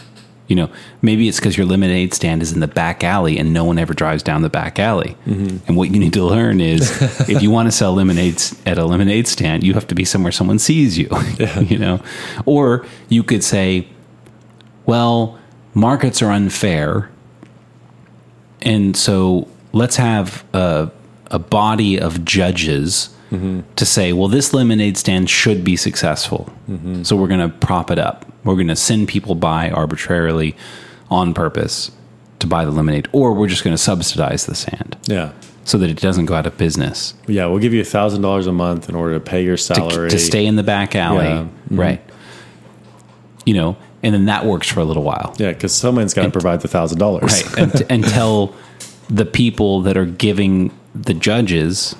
[0.47, 0.69] You know,
[1.01, 3.93] maybe it's because your lemonade stand is in the back alley and no one ever
[3.93, 5.15] drives down the back alley.
[5.25, 5.57] Mm-hmm.
[5.67, 8.85] And what you need to learn is if you want to sell lemonades at a
[8.85, 11.09] lemonade stand, you have to be somewhere someone sees you,
[11.61, 12.01] you know?
[12.45, 13.87] Or you could say,
[14.85, 15.39] well,
[15.73, 17.09] markets are unfair.
[18.61, 20.89] And so let's have a,
[21.31, 23.09] a body of judges
[23.77, 26.53] to say, well, this lemonade stand should be successful.
[27.03, 28.25] So we're going to prop it up.
[28.43, 30.55] We're going to send people by arbitrarily
[31.09, 31.91] on purpose
[32.39, 35.31] to buy the lemonade, or we're just going to subsidize the sand yeah.
[35.63, 38.47] so that it doesn't go out of business Yeah, we'll give you a thousand dollars
[38.47, 41.25] a month in order to pay your salary to stay in the back alley.
[41.25, 41.47] Yeah.
[41.71, 41.79] Mhm.
[41.79, 42.01] Right.
[43.45, 45.33] You know, and then that works for a little while.
[45.37, 47.31] Yeah, because someone's got to provide the thousand dollars.
[47.31, 48.53] right Unt- until
[49.09, 51.95] the people that are giving the judges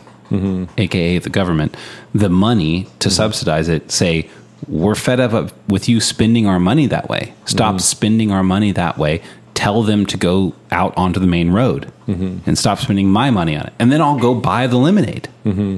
[0.80, 1.78] aka the government
[2.16, 4.28] the money to subsidize it say
[4.68, 7.34] we're fed up with you spending our money that way.
[7.46, 7.80] Stop mm-hmm.
[7.80, 9.22] spending our money that way.
[9.54, 12.38] Tell them to go out onto the main road mm-hmm.
[12.46, 13.74] and stop spending my money on it.
[13.80, 15.30] And then i'll go buy the lemonade.
[15.46, 15.78] Mm-hmm.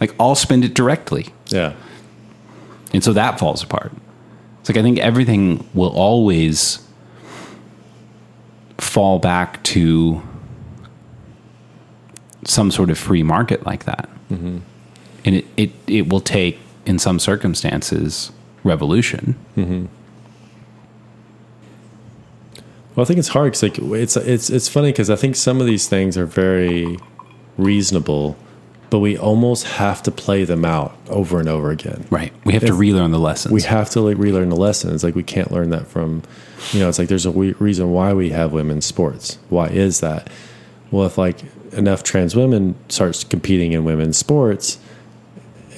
[0.00, 1.28] Like i'll spend it directly.
[1.48, 1.74] Yeah,
[2.92, 3.92] and so that falls apart.
[4.60, 6.86] It's like I think everything will always
[8.78, 10.22] fall back to
[12.44, 14.08] some sort of free market like that.
[15.24, 18.30] And it, it, it will take, in some circumstances,
[18.62, 19.36] revolution.
[19.56, 19.86] Mm-hmm.
[22.94, 25.60] Well, I think it's hard because like it's it's it's funny because I think some
[25.60, 26.96] of these things are very
[27.58, 28.36] reasonable,
[28.90, 32.06] but we almost have to play them out over and over again.
[32.10, 32.32] Right.
[32.44, 33.52] We have to relearn the lessons.
[33.52, 35.02] We have to like relearn the lessons.
[35.02, 36.22] Like we can't learn that from,
[36.72, 39.38] you know, it's like there's a we- reason why we have women's sports.
[39.48, 40.30] Why is that?
[40.92, 41.40] Well, if like
[41.72, 44.78] enough trans women starts competing in women's sports,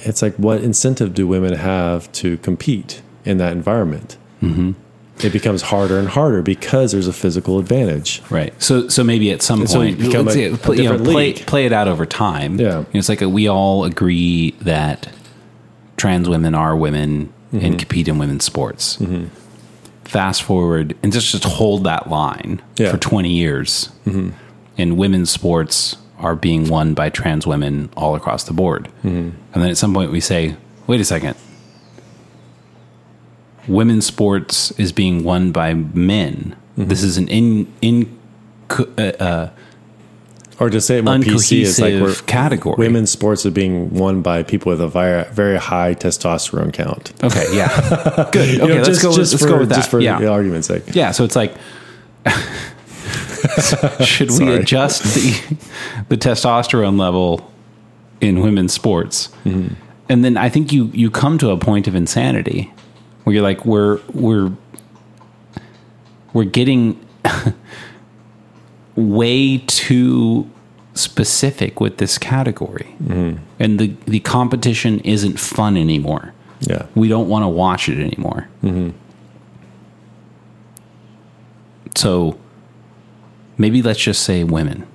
[0.03, 4.17] it's like what incentive do women have to compete in that environment?
[4.41, 4.71] Mm-hmm.
[5.25, 8.21] It becomes harder and harder because there's a physical advantage.
[8.29, 8.53] Right.
[8.61, 11.65] So so maybe at some And point, become let's a- play, you know, play, play
[11.65, 12.59] it out over time.
[12.59, 12.65] Yeah.
[12.65, 15.09] You know, it's like a, we all agree that
[15.97, 17.65] trans women are women Mm-hmm.
[17.65, 18.97] and compete in women's sports.
[20.03, 22.87] Fast forward and just just hold that line Yeah.
[22.87, 22.95] Mm-hmm.
[22.95, 28.53] for twenty years, and women's sports are being won by trans women all across the
[28.53, 28.89] board.
[29.03, 29.29] Mm-hmm.
[29.53, 30.55] And then at some point we say,
[30.87, 31.35] wait a second.
[33.67, 36.55] Women's sports is being won by men.
[36.77, 36.87] Mm-hmm.
[36.87, 38.17] This is an in in
[38.69, 39.49] uh, uh,
[40.59, 42.75] Or to say it more PC is like we're, category.
[42.77, 47.11] women's sports are being won by people with a very, very high testosterone count.
[47.23, 47.67] Okay, yeah,
[48.31, 48.45] good.
[48.45, 49.13] Okay, You know, let's just- go.
[49.13, 49.75] just let's for, go with that.
[49.75, 50.83] Just for yeah, the argument's sake.
[50.95, 51.11] yeah.
[51.11, 51.53] So it's like,
[54.05, 55.57] should we adjust the
[56.09, 57.51] the testosterone level
[58.21, 59.29] in women's sports?
[59.45, 59.73] Mm-hmm.
[60.09, 62.71] And then I think you you come to a point of insanity
[63.23, 64.51] where you're like, we're we're
[66.33, 66.99] we're getting
[68.95, 70.49] way too
[70.93, 73.37] specific with this category, Mm-hmm.
[73.59, 76.33] and the the competition isn't fun anymore.
[76.61, 76.87] Yeah.
[76.95, 78.47] We don't want to watch it anymore.
[81.95, 82.37] So
[83.57, 84.85] maybe let's just say women.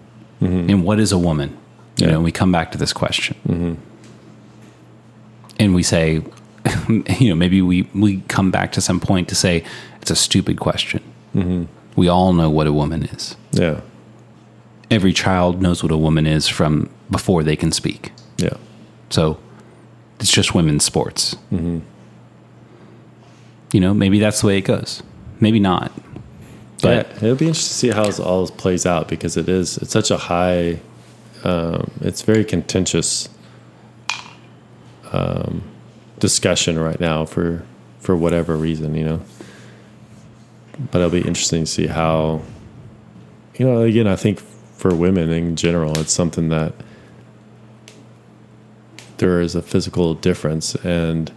[0.41, 1.51] And what is a woman?
[1.51, 2.05] You Mm-hmm.
[2.05, 2.11] Yeah.
[2.13, 3.37] know, we come back to this question.
[5.59, 6.23] And we say,
[7.21, 9.63] you know, maybe we, we come back to some point to say
[10.01, 11.01] it's a stupid question.
[11.35, 11.65] Mm-hmm.
[11.95, 13.37] We all know what a woman is.
[13.53, 13.83] Yeah.
[14.91, 18.11] Every child knows what a woman is from before they can speak.
[18.39, 18.57] Yeah.
[19.11, 19.39] So
[20.19, 21.37] it's just women's sports.
[21.53, 21.81] Mm-hmm.
[23.73, 25.03] You know, maybe that's the way it goes.
[25.41, 25.93] Maybe not.
[26.83, 29.78] But yeah, it'll be interesting to see how this all plays out because it is
[29.78, 30.80] it's such a high,
[31.45, 33.28] um, it's very contentious
[35.12, 35.62] um,
[36.18, 37.64] discussion right now for
[38.01, 39.20] for whatever reason, you know.
[40.91, 42.43] But it'll be interesting to see how,
[43.57, 46.74] you know, again, I think for women in general, it's something that
[49.18, 51.30] there is a physical difference and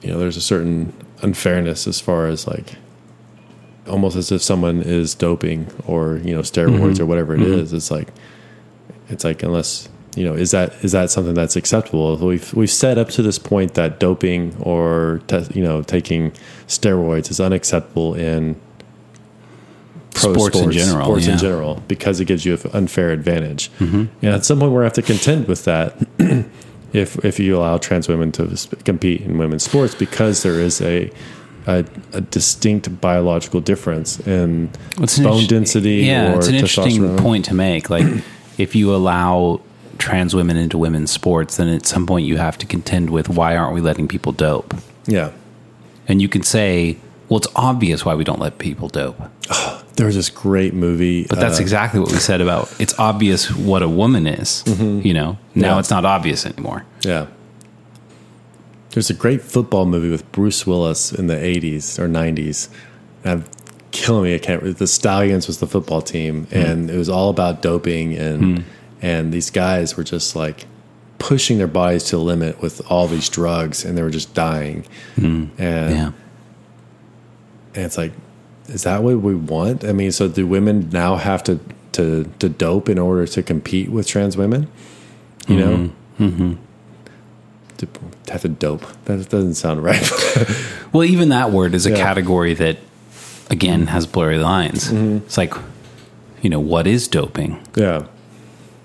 [0.00, 2.76] you know there's a certain unfairness as far as like
[3.88, 7.72] almost as if someone is doping or you know steroids or whatever it is.
[7.72, 8.08] it's like
[9.08, 12.16] it's like unless you know, is that is that something that's acceptable?
[12.16, 16.32] We've we've said up to this point that doping or te- you know taking
[16.66, 18.60] steroids is unacceptable in
[20.12, 21.32] pro Sports in general, sports yeah.
[21.32, 23.70] in general, because it gives you an unfair advantage.
[23.78, 24.04] Mm-hmm.
[24.24, 25.96] And at some point, we're have to contend with that.
[26.92, 28.54] if if you allow trans women to
[28.84, 31.10] compete in women's sports, because there is a
[31.66, 35.96] a, a distinct biological difference in It's bone density.
[36.06, 37.90] Yeah, or it's an interesting point to make.
[37.90, 38.22] Like,
[38.58, 39.60] if you allow
[39.98, 43.56] trans women into women's sports, then at some point you have to contend with why
[43.56, 44.74] aren't we letting people dope?
[45.06, 45.30] Yeah,
[46.08, 46.96] And you can say,
[47.28, 49.18] well, it's obvious why we don't let people dope.
[49.96, 53.50] there was this great movie, But that's uh, exactly what we said about it's obvious
[53.54, 54.64] what a woman is.
[54.80, 55.78] You know, now Yeah.
[55.78, 56.84] it's not obvious anymore.
[57.02, 57.26] Yeah.
[58.92, 62.68] There's a great football movie with Bruce Willis in the 80s or 90s.
[63.24, 63.44] I'm
[63.90, 64.34] killing me.
[64.34, 64.76] I can't.
[64.76, 66.56] The Stallions was the football team, hmm.
[66.56, 68.64] and it was all about doping, and hmm.
[69.00, 70.66] and these guys were just like
[71.18, 74.84] pushing their bodies to the limit with all these drugs, and they were just dying.
[75.14, 75.46] Hmm.
[75.56, 76.12] And Yeah.
[77.74, 78.12] and it's like,
[78.66, 79.84] is that what we want?
[79.84, 81.60] I mean, so do women now have to
[81.92, 84.68] to to dope in order to compete with trans women?
[85.48, 86.24] You know, mm-hmm.
[86.24, 86.52] mm-hmm.
[88.28, 88.84] Have to dope.
[89.06, 90.10] That doesn't sound right.
[90.92, 91.94] Well, even that word is a Yeah.
[91.96, 92.04] Mm-hmm.
[92.04, 92.76] category that,
[93.48, 94.90] again, has blurry lines.
[94.92, 95.54] It's like,
[96.42, 97.58] you know, what is doping?
[97.76, 98.04] yeah,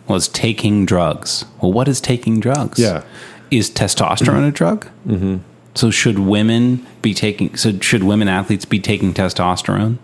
[0.07, 1.43] Well, it's taking drugs.
[1.61, 2.79] Well, what is taking drugs?
[2.79, 3.03] Yeah.
[3.51, 4.87] Is testosterone a drug?
[5.05, 5.37] Mm-hmm.
[5.75, 7.55] So should women be taking?
[7.57, 9.97] So should women athletes be taking testosterone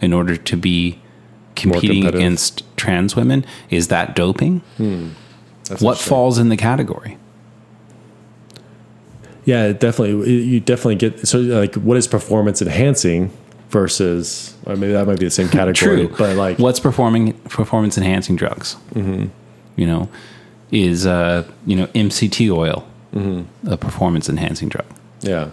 [0.00, 0.98] in order to be
[1.56, 3.44] competing against trans women?
[3.70, 4.62] Is that doping?
[5.68, 7.16] That's what falls in the category?
[9.44, 10.42] Yeah, definitely.
[10.44, 13.30] You definitely get so like what is performance enhancing
[13.70, 16.06] versus or maybe that might be the same category.
[16.06, 18.76] True, but like what's performing performance enhancing drugs?
[18.94, 19.26] Mm-hmm.
[19.76, 20.08] You know,
[20.70, 22.86] is uh you know MCT oil
[23.66, 24.86] a performance enhancing drug?
[25.20, 25.50] yeah.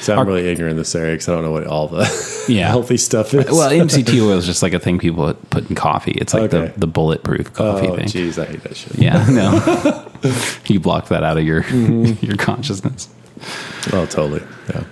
[0.00, 2.44] So I'm Our- really ignorant in this area because I don't know what all the
[2.48, 2.68] Yeah.
[2.76, 3.46] healthy stuff is.
[3.46, 6.12] Well, MCT oil is just like a thing people put in coffee.
[6.12, 6.72] It's like Okay.
[6.74, 8.06] the, the bulletproof coffee oh thing.
[8.06, 8.96] jeez, I hate that shit.
[8.98, 10.03] Yeah, no.
[10.66, 12.24] you block that out of your Mm-hmm.
[12.26, 13.08] your consciousness.
[13.92, 14.42] Oh, totally.
[14.70, 14.84] Yeah,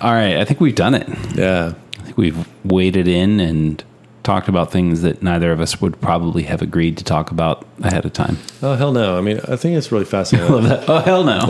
[0.00, 1.08] All right, I think we've done it.
[1.34, 1.72] yeah.
[1.98, 3.82] I think we've waded in and
[4.24, 8.04] talked about things that neither of us would probably have agreed to talk about ahead
[8.04, 8.36] of time.
[8.62, 9.16] Oh hell no!
[9.16, 10.50] I mean, I think it's really fascinating.
[10.88, 11.46] oh hell no.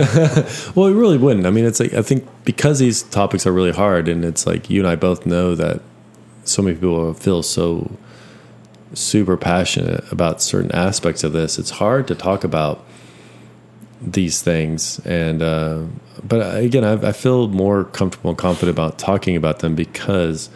[0.75, 1.45] Well, it really wouldn't.
[1.45, 4.69] I mean, it's like I think because these topics are really hard, and it's like
[4.69, 5.81] you and I both know that
[6.45, 7.91] so many people feel so
[8.93, 11.59] super passionate about certain aspects of this.
[11.59, 12.85] It's hard to talk about
[14.01, 15.83] these things, and uh,
[16.23, 20.49] but again, I, I feel more comfortable and confident about talking about them because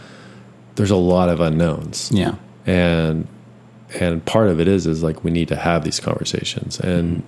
[0.75, 2.35] there's a lot of unknowns yeah.
[2.65, 3.27] and
[3.99, 7.23] and part of it is is like we need to have these conversations and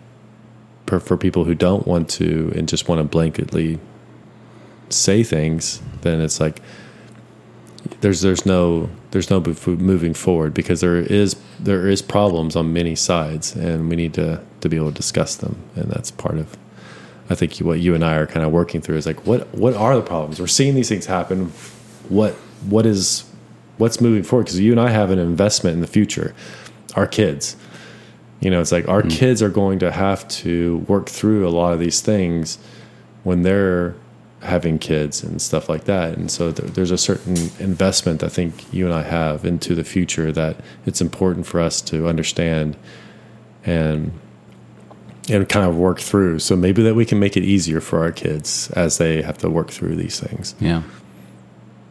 [0.87, 3.79] for, for people who don't want to and just want to blanketly
[4.89, 6.61] say things then it's like
[8.01, 12.95] there's there's no there's no moving forward because there is there is problems on many
[12.95, 15.57] sides and we need to to be able to discuss them.
[15.75, 16.57] And that's part of
[17.29, 19.75] I think what you and I are kind of working through is like what what
[19.75, 20.39] are the problems?
[20.39, 21.51] We're seeing these things happen.
[22.09, 22.33] What
[22.67, 23.29] what is
[23.77, 24.45] what's moving forward?
[24.45, 26.33] Because you and I have an investment in the future.
[26.95, 27.55] Our kids.
[28.39, 29.11] You know it's like our mm.
[29.11, 32.57] kids are going to have to work through a lot of these things
[33.23, 33.95] when they're
[34.45, 38.71] having kids and stuff like that and so th- there's a certain investment I think
[38.73, 42.77] you and I have into the future that it's important for us to understand
[43.65, 44.11] and
[45.29, 48.11] and kind of work through so maybe that we can make it easier for our
[48.11, 50.83] kids as they have to work through these things Yeah.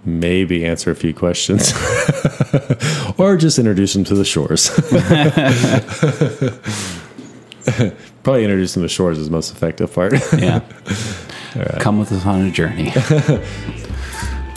[0.04, 1.72] maybe answer a few questions
[3.18, 4.70] or just introduce them to the shores.
[8.22, 10.12] Probably introduce them to shores is the most effective part.
[10.38, 10.60] Yeah.
[11.80, 12.88] Come with us on a journey.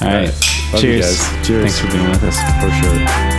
[0.01, 0.33] All right.
[0.77, 1.19] Cheers.
[1.45, 1.63] Cheers.
[1.63, 2.37] Thanks for being with us.
[2.61, 3.36] For sure.